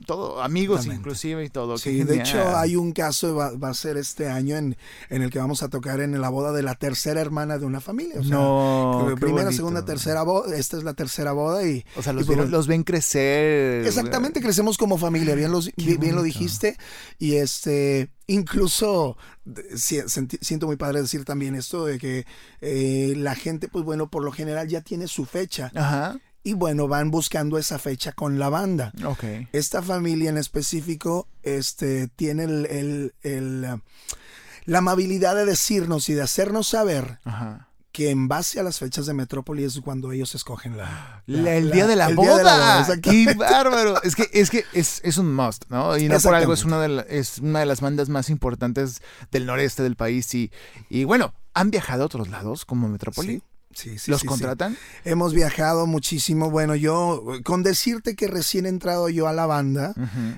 [0.03, 1.79] todo, amigos inclusive y todo.
[1.79, 4.77] Sí, de hecho hay un caso, va, va, a ser este año en,
[5.09, 7.81] en el que vamos a tocar en la boda de la tercera hermana de una
[7.81, 8.21] familia.
[8.21, 11.85] O sea, no, primera, segunda, tercera boda, esta es la tercera boda y...
[11.97, 13.87] O sea, los, ven crecer.
[13.87, 16.77] Exactamente, crecemos como familia, bien, los, bien lo dijiste.
[17.19, 19.17] Y este, incluso
[20.41, 22.27] siento muy padre decir también esto de que
[22.61, 25.71] eh, la gente, pues bueno, por lo general ya tiene su fecha.
[25.75, 26.19] Ajá.
[26.45, 28.93] Y bueno, van buscando esa fecha con la banda.
[29.05, 29.49] Okay.
[29.53, 33.81] Esta familia en específico este, tiene el, el,
[34.65, 37.21] la amabilidad de decirnos y de hacernos saber
[37.93, 41.87] que en base a las fechas de Metrópoli es cuando ellos escogen la, el día
[41.87, 42.85] de la boda.
[43.03, 44.03] ¡Qué bárbaro!
[44.03, 45.99] Es que es que es, es un must, ¿no?
[45.99, 49.45] Y no por algo es una de es una de las bandas más importantes del
[49.45, 50.51] noreste del país y,
[50.89, 53.37] y bueno, han viajado a otros lados como Metrópoli.
[53.37, 53.43] Sí,
[53.75, 54.77] sí, ¿Los contratan?
[55.05, 56.51] Hemos viajado muchísimo.
[56.51, 59.95] Bueno, yo, con decirte que recién entrado yo a la banda,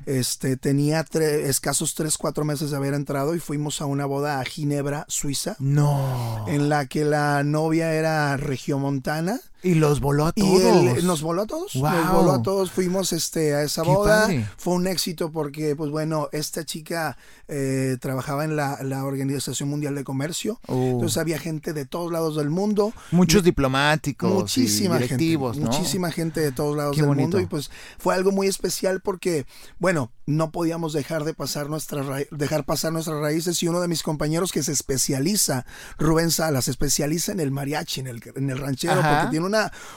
[0.07, 4.45] este, tenía escasos tres, cuatro meses de haber entrado y fuimos a una boda a
[4.45, 5.57] Ginebra, Suiza.
[5.59, 6.45] No.
[6.49, 11.03] En la que la novia era regiomontana y los voló a todos.
[11.03, 11.75] nos voló a todos.
[11.75, 12.71] Nos voló a todos.
[12.71, 14.29] Fuimos este, a esa boda.
[14.59, 17.17] Fue un éxito porque, pues bueno, esta chica
[17.49, 20.61] eh, trabajaba en la, Organización Mundial de Comercio.
[20.69, 20.93] Uh.
[20.93, 22.93] Entonces había gente de todos lados del mundo.
[23.11, 24.33] Muchos diplomáticos.
[24.33, 25.39] Muchísima gente.
[25.39, 27.41] Muchísima gente de todos lados del mundo.
[27.41, 29.47] Y pues fue algo muy especial porque,
[29.79, 33.63] bueno, no podíamos dejar de pasar nuestras dejar pasar nuestras raíces.
[33.63, 35.65] Y uno de mis compañeros que se especializa,
[35.99, 39.54] Rubén Salas, se especializa en el mariachi, en el, en el ranchero, porque tiene una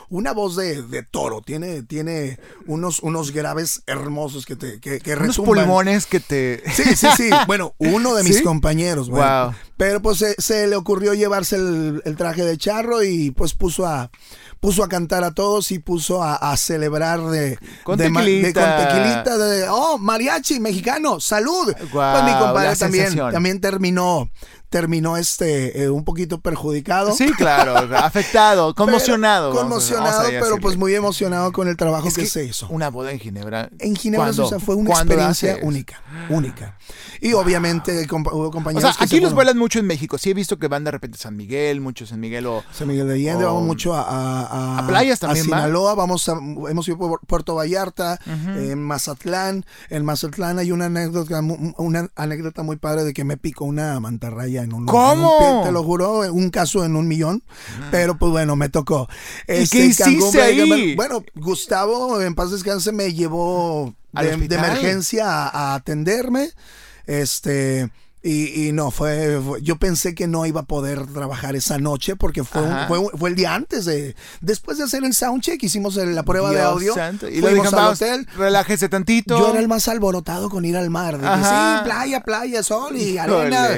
[0.10, 5.38] una, voz de, toro, tiene, tiene unos, unos graves hermosos que te que, que Unos
[5.38, 6.64] pulmones que te...
[6.72, 7.30] Sí, sí, sí.
[7.48, 9.10] Bueno, uno de mis compañeros.
[9.10, 14.10] Bueno, Pero pues se, le ocurrió llevarse el, traje de charro y pues puso a
[14.60, 18.48] puso a cantar a todos y puso a, celebrar de, con tequilita.
[18.48, 21.74] De, con tequilita, de, oh, mariachi mexicano, salud.
[21.92, 24.30] pues mi compadre también, también terminó
[24.70, 27.14] terminó este eh, un poquito perjudicado.
[27.14, 29.54] Sí, claro, afectado, conmocionado.
[29.54, 32.68] conmocionado, pero pues muy emocionado con el trabajo que, se hizo.
[32.70, 33.70] Una boda en Ginebra.
[33.80, 36.78] En Ginebra fue una experiencia única, única.
[37.22, 38.90] Y obviamente hubo compañeros.
[38.90, 40.18] O sea, aquí los vuelan mucho en México.
[40.18, 42.64] Sí he visto que van de repente a San Miguel, muchos San Miguel o.
[42.72, 45.42] San Miguel de Allende, vamos mucho a, a, playas también.
[45.42, 49.66] A Sinaloa, vamos a, hemos ido por Puerto Vallarta, en Mazatlán.
[49.90, 51.42] En Mazatlán hay una anécdota,
[51.78, 54.86] una anécdota muy padre de que me picó una mantarraya en un.
[54.86, 55.62] ¿Cómo?
[55.64, 57.44] te lo juro, un caso en un millón.
[57.80, 57.88] Ah.
[57.92, 59.08] Pero pues bueno, me tocó.
[59.44, 60.96] ¿Y qué este, hiciste ahí?
[60.96, 66.50] bueno, Gustavo, en paz descanse, me llevó de, emergencia a atenderme.
[67.06, 67.90] Este.
[68.30, 72.62] Y, no, fue, Yo pensé que no iba a poder trabajar esa noche porque fue,
[73.14, 74.16] fue, el día antes de.
[74.42, 76.94] Después de hacer el soundcheck, hicimos la prueba de audio.
[77.22, 78.28] Y le dijimos al hotel.
[78.36, 79.40] Relájese tantito.
[79.40, 81.16] Yo era el más alborotado con ir al mar.
[81.16, 83.70] sí, playa, playa, sol y arena.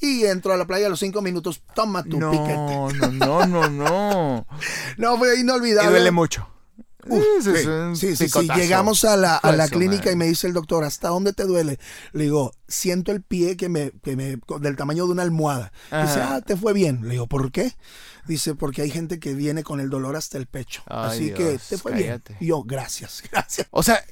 [0.00, 1.62] Y entro a la playa a los cinco minutos.
[1.74, 2.54] Toma tu piquete.
[2.54, 4.46] No, no, no, no.
[4.98, 5.88] no, fue inolvidable.
[5.88, 6.46] Y duele mucho
[7.94, 11.08] sí, sí, sí, Llegamos a la, a la clínica y me dice el doctor, ¿hasta
[11.08, 11.78] dónde te duele?
[12.12, 15.72] Le digo, siento el pie que me, que me del tamaño de una almohada.
[15.90, 17.00] Dice, ah, te fue bien.
[17.02, 17.74] Le digo, ¿por qué?
[18.26, 20.82] Dice, porque hay gente que viene con el dolor hasta el pecho.
[20.86, 22.22] Así que te fue bien.
[22.40, 23.68] Y yo, gracias, gracias.
[23.70, 24.04] O sea,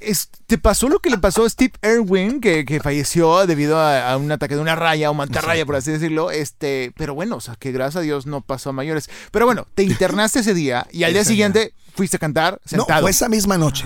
[0.46, 4.30] ¿te pasó lo que le pasó a Steve Irwin, que, que falleció debido a, un
[4.30, 6.30] ataque de una raya o mantarraya, por así decirlo?
[6.30, 9.10] Este, pero bueno, o sea, que gracias a Dios no pasó a mayores.
[9.32, 13.00] Pero bueno, te internaste ese día y al día siguiente fuiste a cantar sentado.
[13.00, 13.84] No, fue esa misma noche.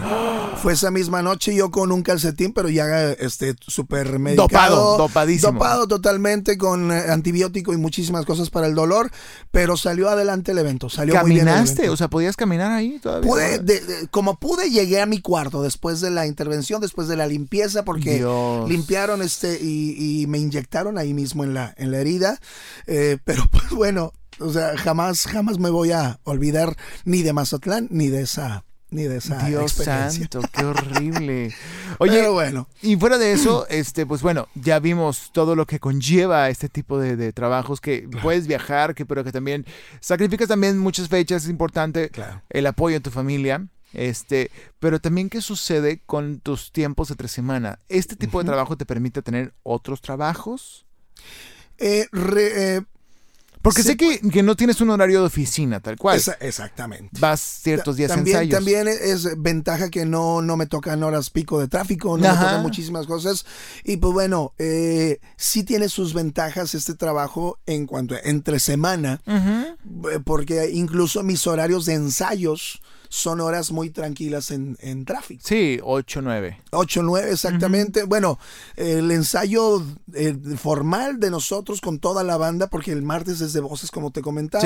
[0.62, 4.48] Fue esa misma noche yo con un calcetín, pero ya este súper medicado.
[4.48, 5.52] Dopado, dopadísimo.
[5.52, 9.10] Dopado totalmente con eh, antibiótico y muchísimas cosas para el dolor,
[9.50, 10.88] pero salió adelante el evento.
[10.88, 11.74] Salió ¿Caminaste?
[11.74, 13.30] Muy bien O sea, ¿podías caminar ahí todavía?
[13.30, 17.84] Pude, como pude, llegué a mi cuarto después de la intervención, después de la limpieza,
[17.84, 18.26] porque
[18.66, 22.40] limpiaron este y, me inyectaron ahí mismo en la, en la herida.
[22.86, 27.88] Eh, pero pues bueno, o sea, jamás, jamás me voy a olvidar ni de Mazatlán
[27.90, 31.54] ni de esa ni de esa Dios santo, qué horrible.
[31.98, 32.68] Oye, Pero bueno.
[32.80, 36.98] Y fuera de eso, este, pues bueno, ya vimos todo lo que conlleva este tipo
[36.98, 39.66] de, trabajos, que puedes viajar, que pero que también
[40.00, 42.10] sacrificas también muchas fechas, es importante
[42.48, 43.66] el apoyo en tu familia.
[43.94, 47.78] Este, pero también qué sucede con tus tiempos de tres semana.
[47.88, 50.86] ¿Este tipo de trabajo te permite tener otros trabajos?
[51.78, 52.82] Eh, eh
[53.68, 56.20] porque sé que, que, no tienes un horario de oficina, tal cual.
[56.40, 57.10] exactamente.
[57.20, 58.54] Vas ciertos días también, ensayos.
[58.54, 62.62] También es ventaja que no, no me tocan horas pico de tráfico, no me tocan
[62.62, 63.44] muchísimas cosas.
[63.84, 69.20] Y pues bueno, eh, sí tiene sus ventajas este trabajo en cuanto a entre semana,
[69.26, 75.42] eh, porque incluso mis horarios de ensayos son horas muy tranquilas en, en tráfico.
[75.44, 76.62] Sí, 8, 9.
[76.70, 78.04] 8, 9, exactamente.
[78.04, 78.38] Bueno,
[78.76, 79.82] el ensayo
[80.14, 84.10] eh, formal de nosotros con toda la banda, porque el martes es de voces, como
[84.10, 84.64] te comentaba.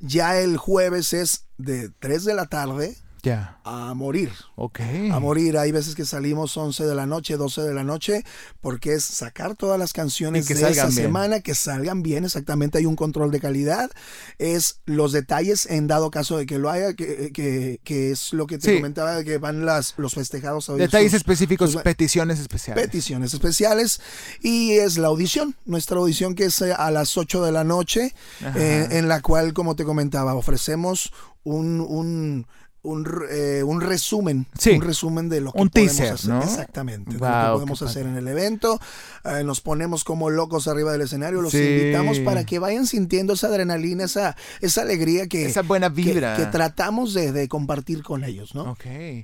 [0.00, 2.96] Ya el jueves es de 3 de la tarde
[3.32, 4.30] a morir.
[4.56, 4.80] Ok.
[5.12, 5.58] A morir.
[5.58, 8.24] Hay veces que salimos 11 de la noche, 12 de la noche,
[8.60, 12.78] porque es sacar todas las canciones de esa semana, que salgan bien, exactamente.
[12.78, 13.90] Hay un control de calidad.
[14.38, 18.58] Es los detalles en dado caso de que lo haya, que, que, es lo que
[18.58, 22.84] te comentaba, que van las, los festejados a Detalles específicos, peticiones especiales.
[22.84, 24.00] Peticiones especiales.
[24.42, 28.14] Y es la audición, nuestra audición que es eh, a las 8 de la noche,
[28.54, 31.12] eh, en la cual, como te comentaba, ofrecemos
[31.44, 32.46] un, un
[32.84, 36.34] un, eh, un resumen, un resumen de lo que podemos hacer.
[36.42, 38.78] Exactamente, lo que podemos hacer en el evento.
[39.24, 43.48] Eh, nos ponemos como locos arriba del escenario, los invitamos para que vayan sintiendo esa
[43.48, 46.36] adrenalina, esa, esa alegría que, esa buena vibra.
[46.36, 48.76] que, tratamos de, compartir con ellos, ¿no?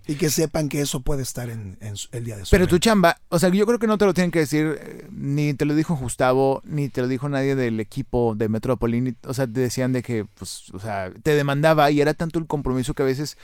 [0.06, 1.76] Y que sepan que eso puede estar en,
[2.12, 4.14] el día de su Pero tu chamba, o sea, yo creo que no te lo
[4.14, 7.78] tienen que decir, eh, ni te lo dijo Gustavo, ni te lo dijo nadie del
[7.78, 12.00] equipo de Metrópoli, o sea, te decían de que, pues, o sea, te demandaba y
[12.00, 13.36] era tanto el compromiso que a veces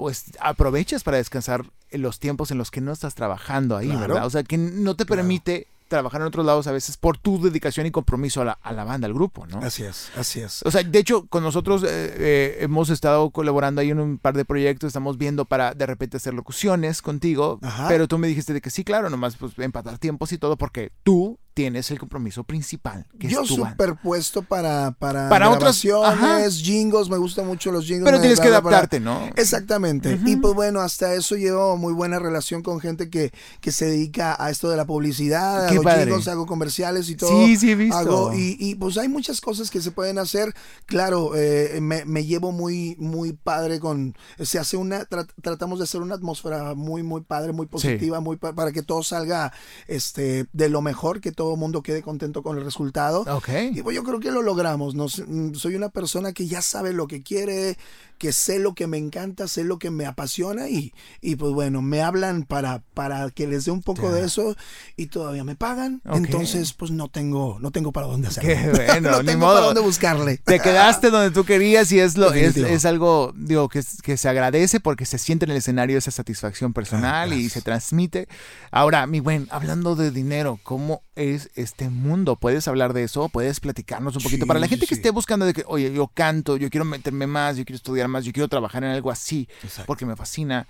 [0.00, 4.24] pues aprovechas para descansar en los tiempos en los que no estás trabajando ahí, ¿verdad?
[4.24, 7.84] O sea, que no te permite trabajar en otros lados a veces por tu dedicación
[7.84, 9.58] y compromiso a la, a la banda, al grupo, ¿no?
[9.58, 10.62] Así es, así es.
[10.64, 14.34] O sea, de hecho, con nosotros eh, eh, hemos estado colaborando ahí en un par
[14.38, 18.62] de proyectos, estamos viendo para de repente hacer locuciones contigo, pero tú me dijiste de
[18.62, 23.06] que sí, claro, nomás pues empatar tiempos y todo porque tú tienes el compromiso principal,
[23.18, 23.70] que Yo es tu banda.
[23.72, 28.04] superpuesto para, para, Para grabaciones, jingles, me gustan mucho los jingles.
[28.04, 29.28] Pero tienes que para- adaptarte, ¿no?
[29.36, 30.18] Exactamente.
[30.26, 34.36] Y pues bueno, hasta eso llevo muy buena relación con gente que, que se dedica
[34.42, 36.04] a esto de la publicidad, Qué hago padre.
[36.06, 37.30] jingles, hago comerciales y todo.
[37.46, 37.96] Sí, sí he visto.
[37.96, 40.54] Hago- y, y, pues hay muchas cosas que se pueden hacer.
[40.86, 44.14] Claro, eh, me, me llevo muy, muy padre con.
[44.38, 45.00] Se hace una.
[45.08, 48.82] tra- tratamos de hacer una atmósfera muy, muy padre, muy positiva, muy pa- para que
[48.82, 49.52] todo salga
[49.88, 53.22] este de lo mejor, que todo el mundo quede contento con el resultado.
[53.22, 53.48] Ok.
[53.72, 54.94] Y pues yo creo que lo logramos.
[54.94, 57.78] No sé, mm, soy una persona que ya sabe lo que quiere,
[58.20, 61.80] que sé lo que me encanta, sé lo que me apasiona y, y pues bueno,
[61.80, 64.54] me hablan para, para que les dé un poco de eso
[64.94, 66.02] y todavía me pagan.
[66.04, 68.50] Entonces, pues no tengo, no tengo para dónde hacerlo.
[68.50, 69.54] Qué bueno, no ni tengo modo.
[69.54, 70.36] para dónde buscarle.
[70.36, 74.28] Te quedaste donde tú querías y es lo es, es algo digo que, que se
[74.28, 78.28] agradece porque se siente en el escenario esa satisfacción personal y se transmite.
[78.70, 82.36] Ahora, mi buen, hablando de dinero, ¿cómo es este mundo?
[82.36, 83.30] ¿Puedes hablar de eso?
[83.30, 84.44] ¿Puedes platicarnos un poquito?
[84.44, 86.84] Sí, Para la sí, gente que esté buscando de que, oye, yo canto, yo quiero
[86.84, 89.86] meterme más, yo quiero estudiar más, yo quiero trabajar en algo así, Exacto.
[89.86, 90.66] porque me fascina.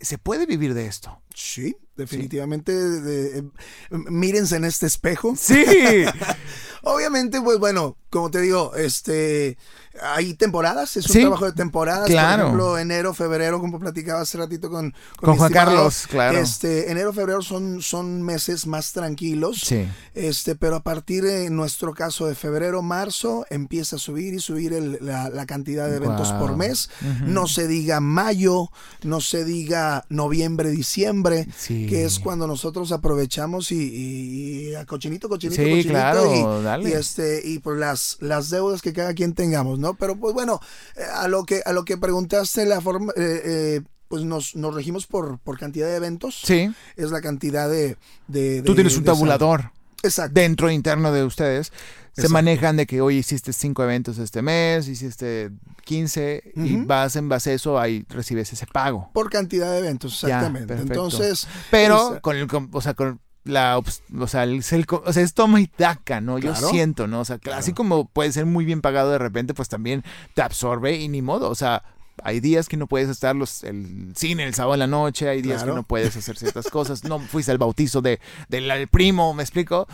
[0.00, 1.20] ¿Se puede vivir de esto?
[1.34, 2.72] Sí, definitivamente.
[2.72, 3.42] de- eh,
[3.90, 5.34] mírense en este espejo.
[5.36, 5.64] Sí.
[6.82, 9.56] Obviamente, pues bueno, como te digo, este
[10.00, 12.06] hay temporadas, es un Sí, trabajo de temporadas.
[12.06, 12.36] claro.
[12.36, 16.38] Por ejemplo, enero, febrero, como platicaba hace ratito con, Con Juan estimado, Carlos, claro.
[16.38, 19.60] Este, enero, febrero son, son meses más tranquilos.
[19.64, 19.88] Sí.
[20.14, 24.38] Este, pero a partir de en nuestro caso de febrero, marzo, empieza a subir y
[24.38, 26.90] subir el- la, la cantidad de eventos por mes.
[27.26, 28.70] No se diga mayo,
[29.02, 31.86] no se diga noviembre, diciembre, Sí.
[31.88, 35.90] que es cuando nosotros aprovechamos y, y- y a cochinito, cochinito, Sí, cochinito.
[35.90, 36.90] claro, y, dale.
[36.90, 39.94] y este, y por las, las deudas que cada quien tengamos, ¿no?
[39.94, 40.60] Pero pues bueno,
[40.96, 44.74] eh, a lo que, a lo que preguntaste, la forma, eh, eh, pues nos, nos
[44.74, 46.40] regimos por, por cantidad de eventos.
[46.44, 46.72] Sí.
[46.96, 47.96] Es la cantidad de.
[48.26, 49.72] de- Tú de- tienes un tabulador.
[50.04, 50.32] Exacto.
[50.32, 52.32] dentro interno de ustedes se Exacto.
[52.32, 55.50] manejan de que hoy hiciste cinco eventos este mes, hiciste
[55.84, 56.86] 15 y Ujú.
[56.86, 59.10] vas en base a eso ahí recibes ese pago.
[59.12, 60.74] Por cantidad de eventos, exactamente.
[60.74, 61.48] Entonces.
[61.72, 65.60] Pero con el o sea, con la o sea, el, el o sea, es toma
[65.60, 66.38] y daca, ¿no?
[66.38, 67.20] Yo siento, ¿no?
[67.20, 70.96] O sea, así como puede ser muy bien pagado de repente, pues también te absorbe
[70.96, 71.82] y ni modo, o sea,
[72.22, 75.40] hay días que no puedes estar los, el cine el sábado en la noche, hay
[75.40, 75.72] días Claro.
[75.72, 79.86] que no puedes hacer ciertas cosas, no fuiste al bautizo de, del primo, ¿me explico?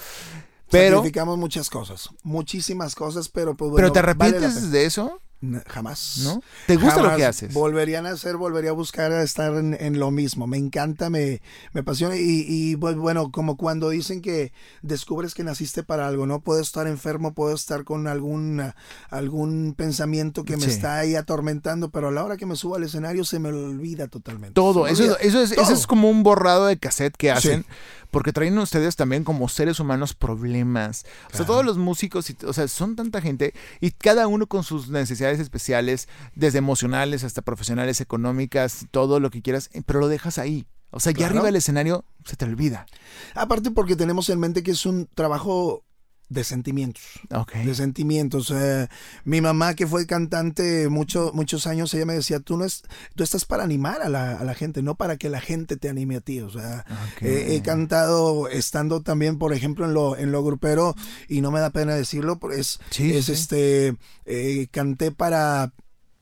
[0.70, 3.76] Pero, Sacrificamos muchas cosas, muchísimas cosas, pero pues bueno.
[3.76, 5.20] pero ¿te arrepientes de eso?
[5.66, 6.20] Jamás.
[6.24, 6.40] ¿No?
[6.66, 7.52] ¿Te gusta lo que haces?
[7.52, 10.46] Volverían a hacer, volvería a buscar a estar en, en lo mismo.
[10.46, 11.40] Me encanta, me,
[11.72, 12.16] me apasiona.
[12.16, 14.52] Y, y, pues, bueno, como cuando dicen que
[14.82, 16.40] descubres que naciste para algo, ¿no?
[16.40, 18.62] Puedo estar enfermo, puedo estar con algún,
[19.10, 20.70] algún pensamiento que me Sí.
[20.70, 24.08] está ahí atormentando, pero a la hora que me subo al escenario se me olvida
[24.08, 24.54] totalmente.
[24.54, 25.16] Todo, eso, olvida.
[25.20, 27.68] eso, es, eso es como un borrado de cassette que hacen, Sí.
[28.10, 31.04] porque traen ustedes también como seres humanos problemas.
[31.32, 34.62] O sea, todos los músicos, y- o sea, son tanta gente y cada uno con
[34.64, 40.08] sus necesidades especiales, desde emocionales hasta profesionales, económicas, todo lo que quieras, eh, pero lo
[40.08, 40.66] dejas ahí.
[40.90, 42.86] O sea, ya arriba del escenario se te olvida.
[43.34, 45.83] Aparte porque tenemos en mente que es un trabajo
[46.28, 47.02] de sentimientos.
[47.32, 47.52] Ok.
[47.54, 48.50] de sentimientos.
[48.50, 48.88] Eh,
[49.24, 52.82] mi mamá, que fue cantante mucho, muchos años, ella me decía, tú, no es,
[53.14, 55.88] tú estás para animar a la, a la gente, no para que la gente te
[55.88, 56.40] anime a ti.
[56.40, 56.84] O sea,
[57.20, 60.94] eh, he cantado estando también, por ejemplo, en lo, en lo grupero,
[61.28, 63.32] y no me da pena decirlo, es, Sí, es sí.
[63.32, 65.72] este, eh, canté para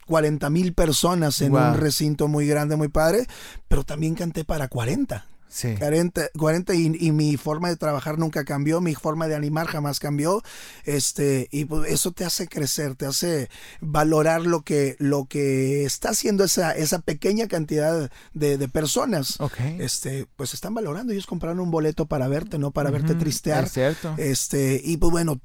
[0.07, 3.27] 40 mil personas en un recinto muy grande, muy padre,
[3.69, 5.27] pero también canté para 40.
[5.53, 5.75] Sí.
[5.77, 10.01] 40, 40 y, y mi forma de trabajar nunca cambió, mi forma de animar jamás
[10.01, 10.43] cambió,
[10.85, 16.11] este, y pues eso te hace crecer, te hace valorar lo que, lo que está
[16.11, 19.38] haciendo esa, esa pequeña cantidad de, de personas.
[19.41, 19.59] Ok.
[19.79, 23.65] Este, pues están valorando, ellos compraron un boleto para verte, no para verte tristear.
[23.65, 24.15] Es cierto.
[24.17, 25.41] Este, y pues bueno,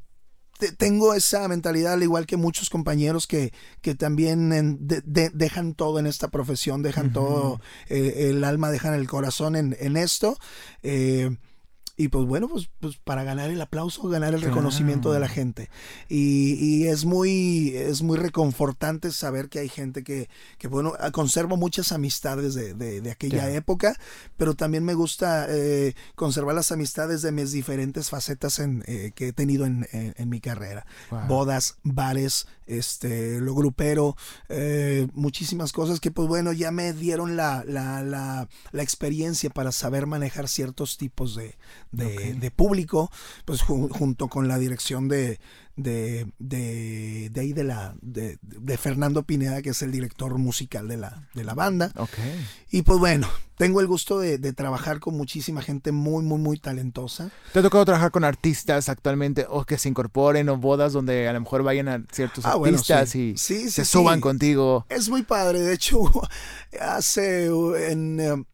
[0.77, 5.73] tengo esa mentalidad, al igual que muchos compañeros que, que también en- de- de- dejan
[5.75, 10.37] todo en esta profesión, dejan todo, eh, el alma, dejan el corazón en, en esto.
[10.83, 11.35] eh,
[11.99, 14.53] y pues bueno, pues, pues para ganar el aplauso, ganar el Claro.
[14.53, 15.69] reconocimiento de la gente.
[16.09, 20.29] Y, y es muy, es muy reconfortante saber que hay gente que,
[20.59, 23.53] que bueno, ah, conservo muchas amistades de, de- de aquella Claro.
[23.55, 23.95] época,
[24.37, 29.29] pero también me gusta eh, conservar las amistades de mis diferentes facetas en, eh, que
[29.29, 30.85] he tenido en, en- en mi carrera.
[31.09, 31.27] Wow.
[31.27, 34.15] Bodas, bares, este, lo grupero,
[34.49, 39.71] eh, muchísimas cosas que pues bueno, ya me dieron la, la, la, la experiencia para
[39.71, 41.55] saber manejar ciertos tipos de,
[41.91, 43.11] de, público,
[43.45, 45.39] pues ju- junto con la dirección de,
[45.75, 50.87] de, de, de ahí de la de, de Fernando Pineda, que es el director musical
[50.87, 51.91] de la, de la banda.
[51.95, 52.17] Ok.
[52.71, 57.31] Y pues bueno, tengo el gusto de, trabajar con muchísima gente muy, muy, muy talentosa.
[57.53, 61.33] ¿Te ha tocado trabajar con artistas actualmente o que se incorporen o bodas donde a
[61.33, 64.85] lo mejor vayan a ciertos ah, artistas y se suban contigo?
[64.89, 65.61] Es muy padre.
[65.61, 66.01] De hecho,
[66.81, 68.45] hace en...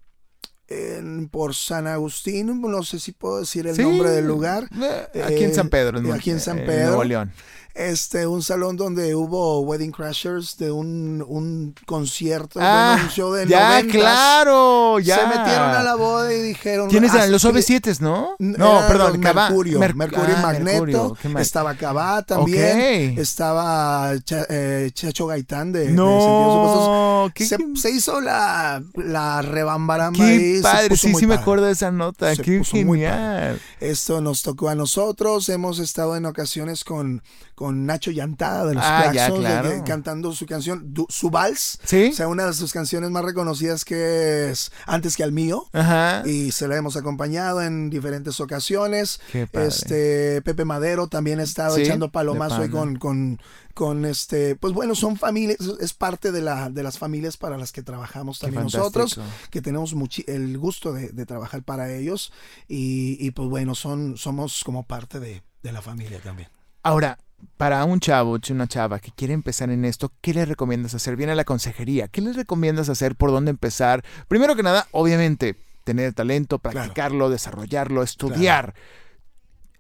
[0.74, 4.68] Eh, en, por San Agustín, no sé si puedo decir el nombre del lugar.
[5.14, 6.88] Eh, aquí en San Pedro, aquí en San Pedro.
[6.88, 7.32] Nuevo León
[7.76, 13.48] este, un salón donde hubo Wedding Crashers de un, un concierto, ah, un show de
[13.48, 15.18] ya, claro, ya.
[15.18, 16.90] Se metieron a la boda y dijeron...
[16.90, 17.32] ¿Quiénes eran?
[17.32, 18.36] ¿Los OV7 ¿no?
[18.38, 19.80] No, perdón, Mercurio.
[19.80, 21.18] Mercurio ah, Magneto.
[21.40, 23.18] estaba Cabá también.
[23.18, 30.62] Estaba eh, Chacho Gaitán de, no, se, se, hizo la, la rebambaramba qué ahí.
[30.62, 32.36] padre, sí, sí me acuerdo de esa nota.
[32.36, 33.60] qué genial.
[33.80, 35.50] Esto nos tocó a nosotros.
[35.50, 37.24] Hemos estado en ocasiones con
[37.64, 39.86] con Nacho Llantada de los ah, claro.
[39.86, 41.80] cantando su canción, su vals.
[41.86, 42.10] ¿Sí?
[42.12, 45.70] O sea, una de sus canciones más reconocidas que es Antes que al mío.
[45.72, 46.24] Ajá.
[46.26, 49.22] Y se la hemos acompañado en diferentes ocasiones.
[49.54, 53.40] este Pepe Madero también ha estado echando palomazo ahí con, con,
[53.74, 57.72] con este, pues bueno, son familias, es parte de, la, de las familias para las
[57.72, 59.18] que trabajamos también nosotros,
[59.52, 59.96] que tenemos
[60.28, 62.34] el gusto de, trabajar para ellos
[62.68, 66.50] y, y, pues bueno, son, somos como parte de, de la familia también.
[66.84, 67.18] Ahora,
[67.58, 71.16] para un chavo, una chava que quiere empezar en esto, ¿qué le recomiendas hacer?
[71.16, 72.08] Viene la consejería.
[72.08, 73.16] ¿Qué le recomiendas hacer?
[73.16, 74.04] ¿Por dónde empezar?
[74.28, 78.74] Primero que nada, obviamente, tener talento, practicarlo, desarrollarlo, estudiar.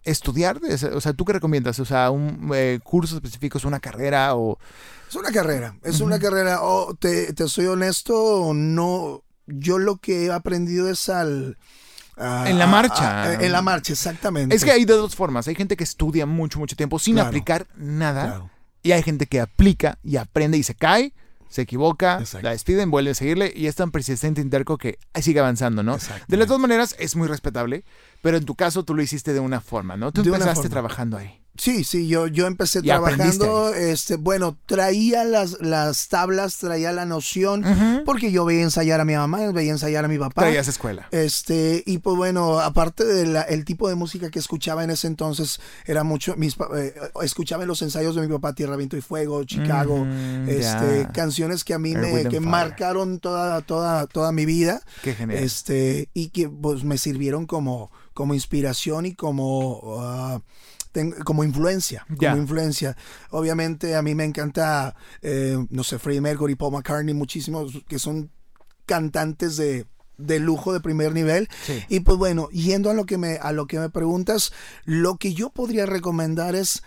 [0.04, 0.60] Estudiar,
[0.94, 1.80] o sea, ¿tú qué recomiendas?
[1.80, 4.60] O sea, un eh, curso específico, es una carrera o...
[5.08, 6.62] Es una carrera, es una carrera.
[6.62, 9.24] Oh, te, te soy honesto, no...
[9.46, 11.58] Yo lo que he aprendido es al
[12.18, 13.24] Ah, en la marcha.
[13.24, 14.56] Ah, ah, en la marcha, exactamente.
[14.56, 15.48] Es que hay de dos formas.
[15.48, 18.50] Hay gente que estudia mucho, mucho tiempo sin aplicar nada.
[18.82, 21.14] Y hay gente que aplica y aprende y se cae,
[21.48, 25.84] se equivoca, la despiden, vuelve a seguirle y es tan persistente interco que sigue avanzando,
[25.84, 25.98] ¿no?
[26.28, 27.86] De las dos maneras es muy respetable,
[28.22, 30.12] pero en tu caso tú lo hiciste de una forma, ¿no?
[30.12, 31.43] Tú empezaste trabajando ahí.
[31.56, 37.64] Sí, sí, yo, yo empecé trabajando, este, bueno, traía las, las tablas, traía la noción,
[38.06, 40.42] porque yo veía ensayar a mi mamá, veía ensayar a mi papá.
[40.42, 41.08] Traías escuela.
[41.12, 46.04] Este, y pues bueno, aparte del tipo de música que escuchaba en ese entonces, era
[46.04, 50.08] mucho, mis, eh, escuchaba los ensayos de mi papá, Tierra, Viento y Fuego, Chicago,
[50.48, 54.82] este, canciones que a mí me, que marcaron toda, toda, toda mi vida.
[55.04, 55.44] Qué genial.
[55.44, 60.42] Este, y que pues me sirvieron como, como inspiración y como...
[61.26, 62.96] Como influencia, como influencia.
[63.32, 68.32] Obviamente a mí me encanta, eh, no sé, Freddie Mercury, Paul McCartney, muchísimos que son
[68.86, 69.86] cantantes de,
[70.18, 71.50] de lujo de primer nivel.
[71.90, 74.54] Y pues bueno, yendo a lo que me a lo que me preguntas,
[74.86, 76.84] lo que yo podría recomendar es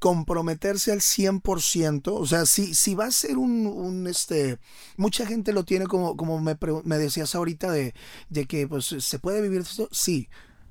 [0.00, 4.58] comprometerse al 100%, o sea, si, si va a ser un, un este,
[4.96, 7.94] mucha gente lo tiene como, como me, me decías ahorita de,
[8.30, 10.30] de que pues se puede vivir esto, sí,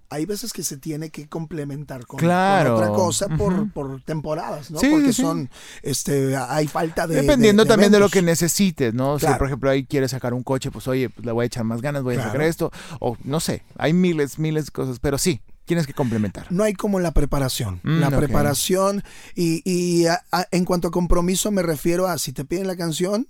[0.10, 4.80] hay veces que se tiene que complementar con, otra cosa por, por temporadas, ¿no?
[4.80, 5.50] Porque son,
[5.84, 7.16] este, hay falta de.
[7.22, 9.20] Dependiendo también de lo que necesites, ¿no?
[9.20, 11.64] Si, por ejemplo, ahí quieres sacar un coche, pues oye, pues le voy a echar
[11.64, 12.72] más ganas, voy a sacar esto.
[13.00, 16.48] O no sé, hay miles, miles de cosas, pero sí, tienes que complementar.
[16.50, 17.80] No hay como la preparación.
[17.84, 19.04] Mm, la preparación
[19.36, 20.06] y, y
[20.52, 23.28] en cuanto a compromiso me refiero a si te piden la canción,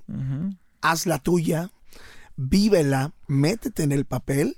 [0.81, 1.71] haz la tuya,
[2.37, 4.55] vívela, métete en el papel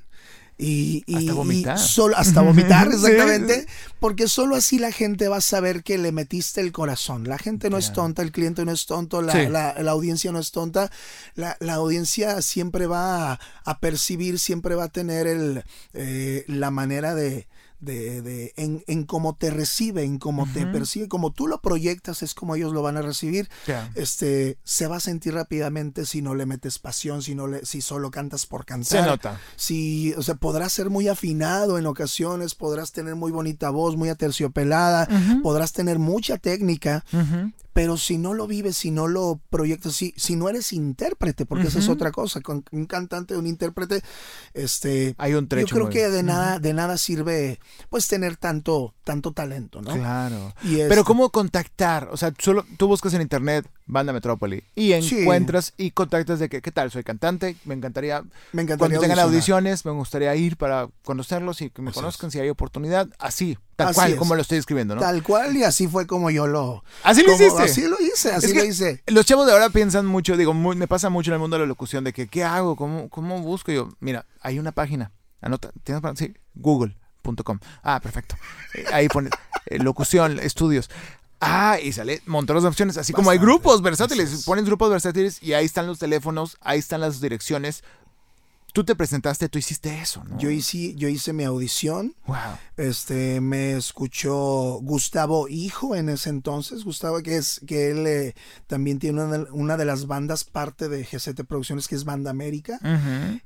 [0.62, 1.80] y, hasta vomitar.
[1.80, 3.66] solo, hasta vomitar, exactamente.
[4.00, 7.28] Porque solo así la gente va a saber que le metiste el corazón.
[7.28, 10.52] La gente no es tonta, el cliente no es tonto, la, la, audiencia no es
[10.52, 10.92] tonta.
[11.36, 17.16] La, la audiencia siempre va a, percibir, siempre va a tener el, eh, la manera
[17.16, 17.48] de,
[17.82, 22.22] de, de en, en, cómo te recibe, en cómo te percibe, como tú lo proyectas
[22.24, 23.50] es como ellos lo van a recibir.
[23.96, 27.82] Este se va a sentir rápidamente si no le metes pasión, si no le, si
[27.82, 29.04] solo cantas por cantar.
[29.04, 29.40] Se nota.
[29.56, 34.10] Si, o sea, podrás ser muy afinado en ocasiones, podrás tener muy bonita voz, muy
[34.10, 35.08] aterciopelada,
[35.44, 37.04] podrás tener mucha técnica,
[37.74, 41.68] pero si no lo vives, si no lo proyectas, si, si no eres intérprete, porque
[41.68, 44.02] esa es otra cosa, con un cantante, un intérprete,
[44.54, 48.94] este, Hay un trecho yo creo que de nada, de nada sirve, pues tener tanto,
[49.04, 49.94] tanto talento, ¿no?
[49.94, 50.54] Claro.
[50.64, 55.92] Pero cómo contactar, o sea, solo tú buscas en internet Banda Metrópoli y encuentras y
[55.92, 56.92] contactas de que, ¿qué tal?
[56.92, 58.24] Soy cantante, me encantaría,
[58.54, 62.40] me encantaría cuando tengan audiciones, me gustaría ir para conocerlos y que me conozcan si
[62.40, 65.02] hay oportunidad, así, tal cual, como lo estoy escribiendo, ¿no?
[65.02, 66.86] Tal cual y así fue como yo lo...
[67.04, 67.64] Así lo hiciste.
[67.64, 69.04] Así lo hice, así lo hice.
[69.08, 71.68] Los chavos de ahora piensan mucho, digo, me pasa mucho en el mundo de la
[71.68, 72.78] locución de que, ¿qué hago?
[72.78, 73.74] ¿Cómo, cómo busco?
[73.74, 76.16] yo, mira, hay una página, anota, ¿tienes para?
[76.16, 77.60] Sí, google.com.
[77.84, 78.38] Ah, perfecto.
[78.74, 79.34] Eh, ahí pones
[79.66, 80.90] eh, locución, estudios.
[81.42, 85.54] Ah, y sale montones de opciones, así como hay grupos versátiles, pones grupos versátiles y
[85.54, 87.84] ahí están los teléfonos, ahí están las direcciones.
[88.74, 90.38] tú te presentaste, tú hiciste eso, ¿no?
[90.38, 92.16] Yo hice, yo hice mi audición.
[92.28, 92.38] Wow.
[92.78, 96.86] Este, me escuchó Gustavo Hijo en ese entonces.
[96.86, 98.36] Gustavo, que es, que él eh,
[98.68, 102.80] también tiene una, una, de las bandas parte de GCT Producciones, que es Banda América.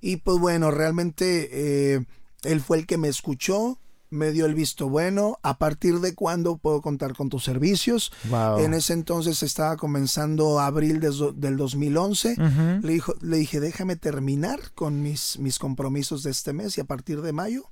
[0.01, 1.49] Y pues bueno, realmente
[1.95, 2.05] eh,
[2.43, 3.79] él fue el que me escuchó
[4.15, 5.39] me dio el visto bueno.
[5.43, 8.11] ¿A partir de cuándo puedo contar con tus servicios?
[8.57, 12.35] En ese entonces estaba comenzando abril del 2011.
[12.81, 16.85] le, dijo, le dije, déjame terminar con mis, mis compromisos de este mes y a
[16.85, 17.69] partir de mayo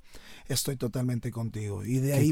[0.47, 1.83] estoy totalmente contigo.
[1.83, 2.31] Y de ahí,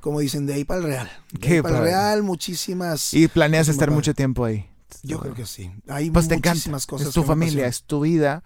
[0.00, 1.10] como dicen, de ahí para el Real.
[1.32, 3.12] De para el Real, muchísimas.
[3.14, 4.68] ¿Y planeas estar mucho tiempo ahí?
[5.02, 5.70] Yo creo que sí.
[5.88, 7.08] Hay pues muchísimas cosas.
[7.08, 8.42] Es tu familia, es tu vida.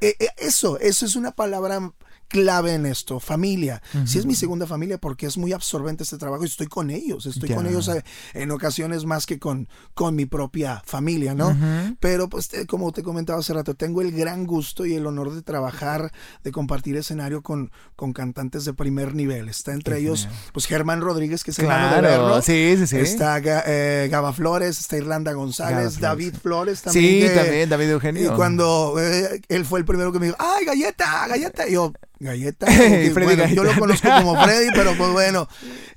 [0.00, 1.92] Eh, eh, eso, eso es una palabra
[2.28, 3.82] clave en esto, familia.
[4.04, 7.26] Si es mi segunda familia porque es muy absorbente este trabajo y estoy con ellos,
[7.26, 8.04] estoy con ellos eh,
[8.34, 11.56] en ocasiones más que con, con mi propia familia, ¿no?
[12.00, 15.42] Pero pues como te comentaba hace rato, tengo el gran gusto y el honor de
[15.42, 16.12] trabajar,
[16.44, 19.48] de compartir escenario con, con cantantes de primer nivel.
[19.48, 22.36] Está entre ellos pues Germán Rodríguez, que es el claro.
[22.36, 22.42] de.
[22.42, 22.96] Sí, sí, sí.
[22.96, 27.28] Está eh, Gaba Flores, está Irlanda González, David Flores también.
[27.28, 28.32] Sí, también, David Eugenio.
[28.32, 31.68] Y cuando eh, él fue el primero que me dijo, ¡ay, galleta, galleta!
[31.68, 32.66] Y yo, Galleta.
[33.54, 35.48] Yo lo conozco como Freddy, pero pues bueno,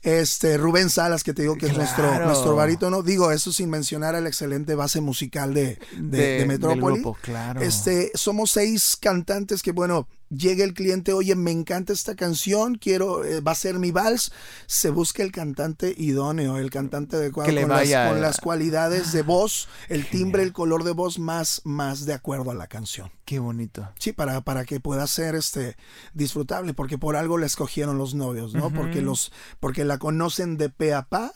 [0.04, 3.02] este Rubén Salas, que te digo que es nuestro, nuestro barítono.
[3.02, 7.04] Digo, eso sin mencionar a la excelente base musical de, de, Metrópoli.
[7.22, 7.62] claro.
[7.62, 13.24] Este, somos seis cantantes que, bueno, llega el cliente, oye, me encanta esta canción, quiero,
[13.26, 14.32] eh, va a ser mi vals,
[14.66, 19.68] se busca el cantante idóneo, el cantante adecuado con, las, con las cualidades de voz,
[19.90, 23.12] el timbre, el color de voz más, más de acuerdo a la canción.
[23.26, 23.88] Qué bonito.
[24.00, 25.78] Sí, para, para que pueda ser este
[26.14, 28.72] disfrutable, porque por algo la escogieron los novios, ¿no?
[28.72, 31.32] Porque los, porque la conocen de pe a pa,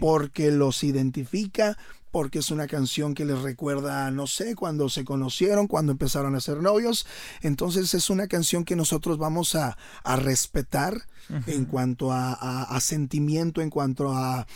[0.00, 1.76] porque los identifica,
[2.12, 6.40] porque es una canción que les recuerda, no sé, cuando se conocieron, cuando empezaron a
[6.40, 7.06] ser novios.
[7.40, 11.06] Entonces es una canción que nosotros vamos a, respetar
[11.46, 14.46] en cuanto a, sentimiento, en cuanto a,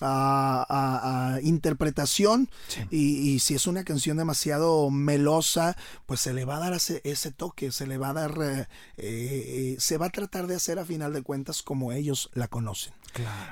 [0.00, 2.48] a, interpretación
[2.90, 5.76] y, si es una canción demasiado melosa
[6.06, 8.66] pues se le va a dar ese, ese toque se le va a dar eh,
[8.98, 12.92] eh, se va a tratar de hacer a final de cuentas como ellos la conocen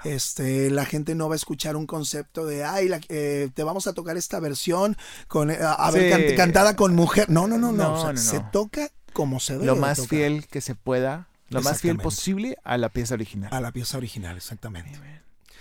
[0.05, 3.93] este, la gente no va a escuchar un concepto de, ay, eh, te vamos a
[3.93, 4.97] tocar esta versión
[5.29, 7.31] con, eh, a, ver, cantada con mujer.
[7.31, 8.17] No, no, no, no.
[8.17, 9.67] se toca como se debe.
[9.67, 13.51] Lo más fiel que se pueda, lo más fiel posible a la pieza original.
[13.53, 14.99] A la pieza original, exactamente.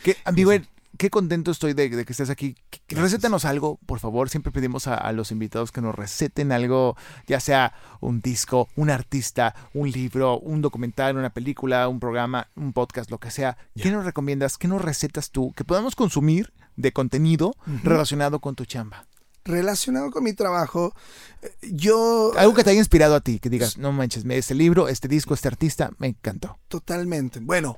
[0.03, 0.17] ¿Qué,
[0.97, 2.55] qué contento estoy de, que estés aquí.
[2.89, 4.29] Recétanos algo, por favor.
[4.29, 6.95] Siempre pedimos a, los invitados que nos receten algo,
[7.27, 12.73] ya sea un disco, un artista, un libro, un documental, una película, un programa, un
[12.73, 13.57] podcast, lo que sea.
[13.75, 14.57] ¿Qué nos recomiendas?
[14.57, 19.05] ¿Qué nos recetas tú que podamos consumir de contenido relacionado con tu chamba?
[19.45, 20.93] Relacionado con mi trabajo,
[21.41, 22.31] eh, yo...
[22.37, 25.33] Algo que te haya inspirado a ti, que digas, no manches, este libro, este disco,
[25.33, 26.59] este artista, me encantó.
[26.67, 27.39] Totalmente.
[27.39, 27.77] Bueno,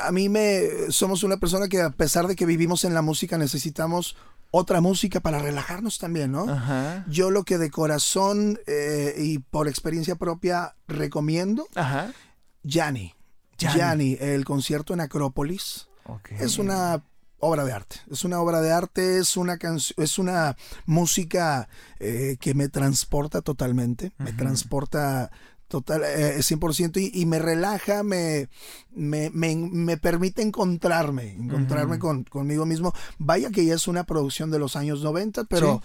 [0.00, 0.90] a mí me...
[0.90, 4.16] Somos una persona que a pesar de que vivimos en la música, necesitamos
[4.50, 6.46] otra música para relajarnos también, ¿no?
[7.08, 12.12] Yo lo que de corazón eh, y por experiencia propia recomiendo, Ajá.
[12.62, 13.14] Yanni.
[13.58, 15.88] Yanni, el concierto en Acrópolis.
[16.38, 17.02] Es una
[17.46, 17.96] obra de arte.
[18.10, 21.68] Es una obra de arte, es una canción, es una música
[21.98, 25.30] eh, que me transporta totalmente, me transporta
[25.68, 28.48] total, eh, 100% y, y, me relaja, me,
[28.92, 32.92] me, me, permite encontrarme, encontrarme con, conmigo mismo.
[33.18, 35.82] Vaya que ya es una producción de los años 90, pero,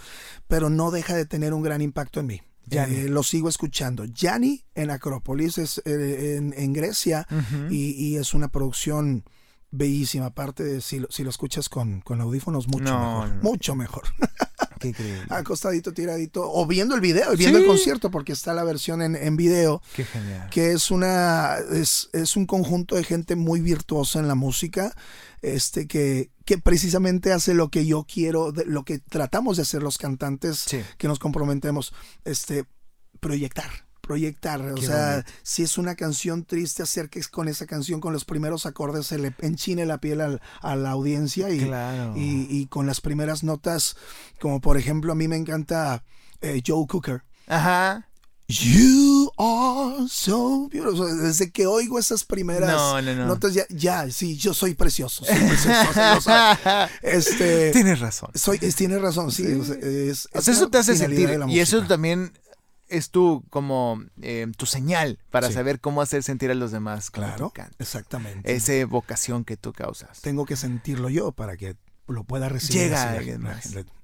[0.47, 2.41] pero no deja de tener un gran impacto en mí.
[2.70, 4.05] Eh, lo sigo escuchando.
[4.05, 7.28] Yanni en Acrópolis, es eh, en, en, Grecia,
[7.70, 9.26] y, y, es una producción
[9.72, 10.28] bellísima.
[10.28, 13.43] Aparte, si lo, si lo escuchas con, con audífonos, mucho mejor.
[13.43, 14.03] Mucho mejor.
[14.80, 15.26] Qué increíble.
[15.30, 16.51] Acostadito, tiradito.
[16.51, 19.82] O viendo el video, viendo el concierto, porque está la versión en, en video.
[19.95, 20.49] Qué genial.
[20.49, 21.57] Que es una.
[21.72, 24.95] Es, es, un conjunto de gente muy virtuosa en la música.
[25.41, 29.97] Este que, que precisamente hace lo que yo quiero, lo que tratamos de hacer los
[29.97, 30.65] cantantes
[30.97, 31.93] que nos comprometemos.
[32.26, 32.65] Este,
[33.19, 34.62] proyectar proyectar.
[34.62, 38.66] o sea, si es una canción triste, hacer que con esa canción, con los primeros
[38.66, 40.20] acordes, se le enchine la piel
[40.62, 41.64] a la audiencia y,
[42.18, 43.95] y, con las primeras notas,
[44.41, 46.03] como por ejemplo, a mí me encanta
[46.41, 47.24] eh, Joe Cooker.
[47.47, 48.09] Ajá.
[48.49, 51.07] You are so beautiful.
[51.22, 55.24] Desde que oigo esas primeras notas, ya, ya, sí, yo soy precioso.
[55.24, 56.32] Soy precioso
[57.01, 58.30] este, tienes razón.
[58.36, 59.45] Soy, tienes razón, sí.
[59.82, 61.39] Es, eso te hace sentir.
[61.47, 62.34] Y eso también
[62.91, 67.09] es tu como eh, tu señal para saber cómo hacer sentir a los demás.
[67.09, 68.53] Claro, exactamente.
[68.53, 70.21] Esa vocación que tú causas.
[70.21, 71.75] Tengo que sentirlo yo para que
[72.07, 73.59] lo pueda recibir Llega la,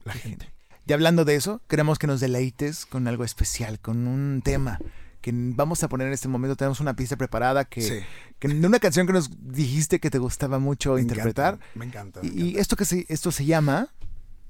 [0.06, 0.52] la, gente.
[0.86, 4.80] Y hablando de eso, queremos que nos deleites con algo especial, con un tema
[5.22, 6.56] que vamos a poner en este momento.
[6.56, 8.06] Tenemos una pista preparada que,
[8.40, 11.60] que de una canción que nos dijiste que te gustaba mucho interpretar.
[11.76, 12.22] me encanta.
[12.24, 13.90] y, esto que se, esto se llama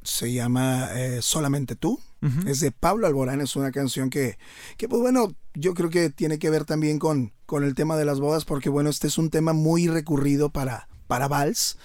[0.07, 1.99] se llama eh, Solamente tú.
[2.47, 4.39] Es de Pablo Alborán, es una canción que,
[4.77, 8.05] que, pues bueno, yo creo que tiene que ver también con, con el tema de
[8.05, 11.77] las bodas, porque bueno, este es un tema muy recurrido para, para Vals.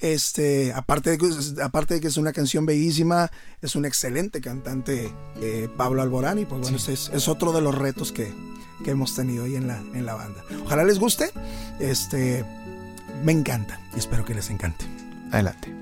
[0.00, 1.28] Este, aparte de, que,
[1.62, 6.44] aparte de que es una canción bellísima, es un excelente cantante eh, Pablo Alborán y
[6.44, 8.32] pues bueno, este es, es, otro de los retos que,
[8.84, 10.44] que, hemos tenido ahí en la, en la banda.
[10.64, 11.30] Ojalá les guste.
[11.80, 12.44] Este,
[13.24, 14.86] me encanta y espero que les encante.
[15.32, 15.81] Adelante.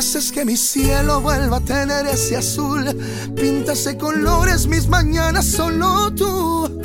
[0.00, 2.86] Haces que mi cielo vuelva a tener ese azul.
[3.36, 6.80] Pintas de colores mis mañanas, solo tú.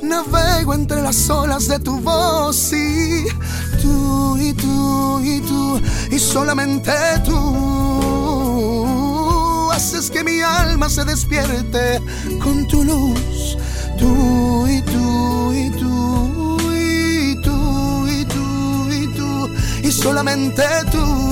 [0.00, 3.24] Navego entre las olas de tu voz y
[3.82, 5.80] tú y tú y tú
[6.12, 6.92] y solamente
[7.24, 7.32] tú
[9.72, 12.00] haces que mi alma se despierte
[12.40, 13.58] con tu luz.
[13.98, 19.50] Tú y tú y tú y tú y tú y tú
[19.82, 21.31] y solamente tú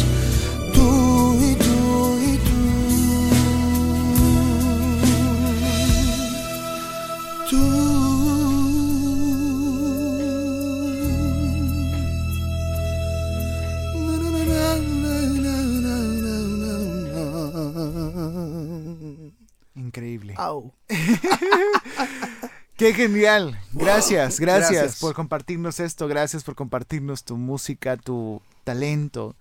[20.31, 20.73] Increíble.
[22.81, 23.59] Qué genial.
[23.73, 26.07] Gracias, gracias, por compartirnos esto.
[26.07, 29.35] Gracias por compartirnos tu música, tu talento,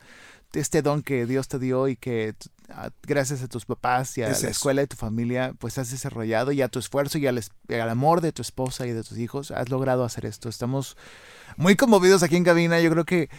[0.53, 2.35] este don que Dios te dio y que
[3.03, 6.63] gracias a tus papás y a la escuela de tu familia, pues has desarrollado y
[6.63, 7.41] a tu esfuerzo y al,
[7.89, 10.51] amor de tu esposa y de tus hijos, has logrado hacer esto.
[10.51, 10.97] Estamos
[11.57, 12.81] muy conmovidos aquí en cabina.
[12.81, 13.31] Yo creo que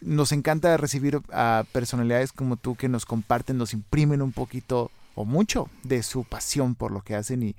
[0.00, 5.24] nos encanta recibir a personalidades como tú que nos comparten, nos imprimen un poquito o
[5.24, 7.56] mucho de su pasión por lo que hacen y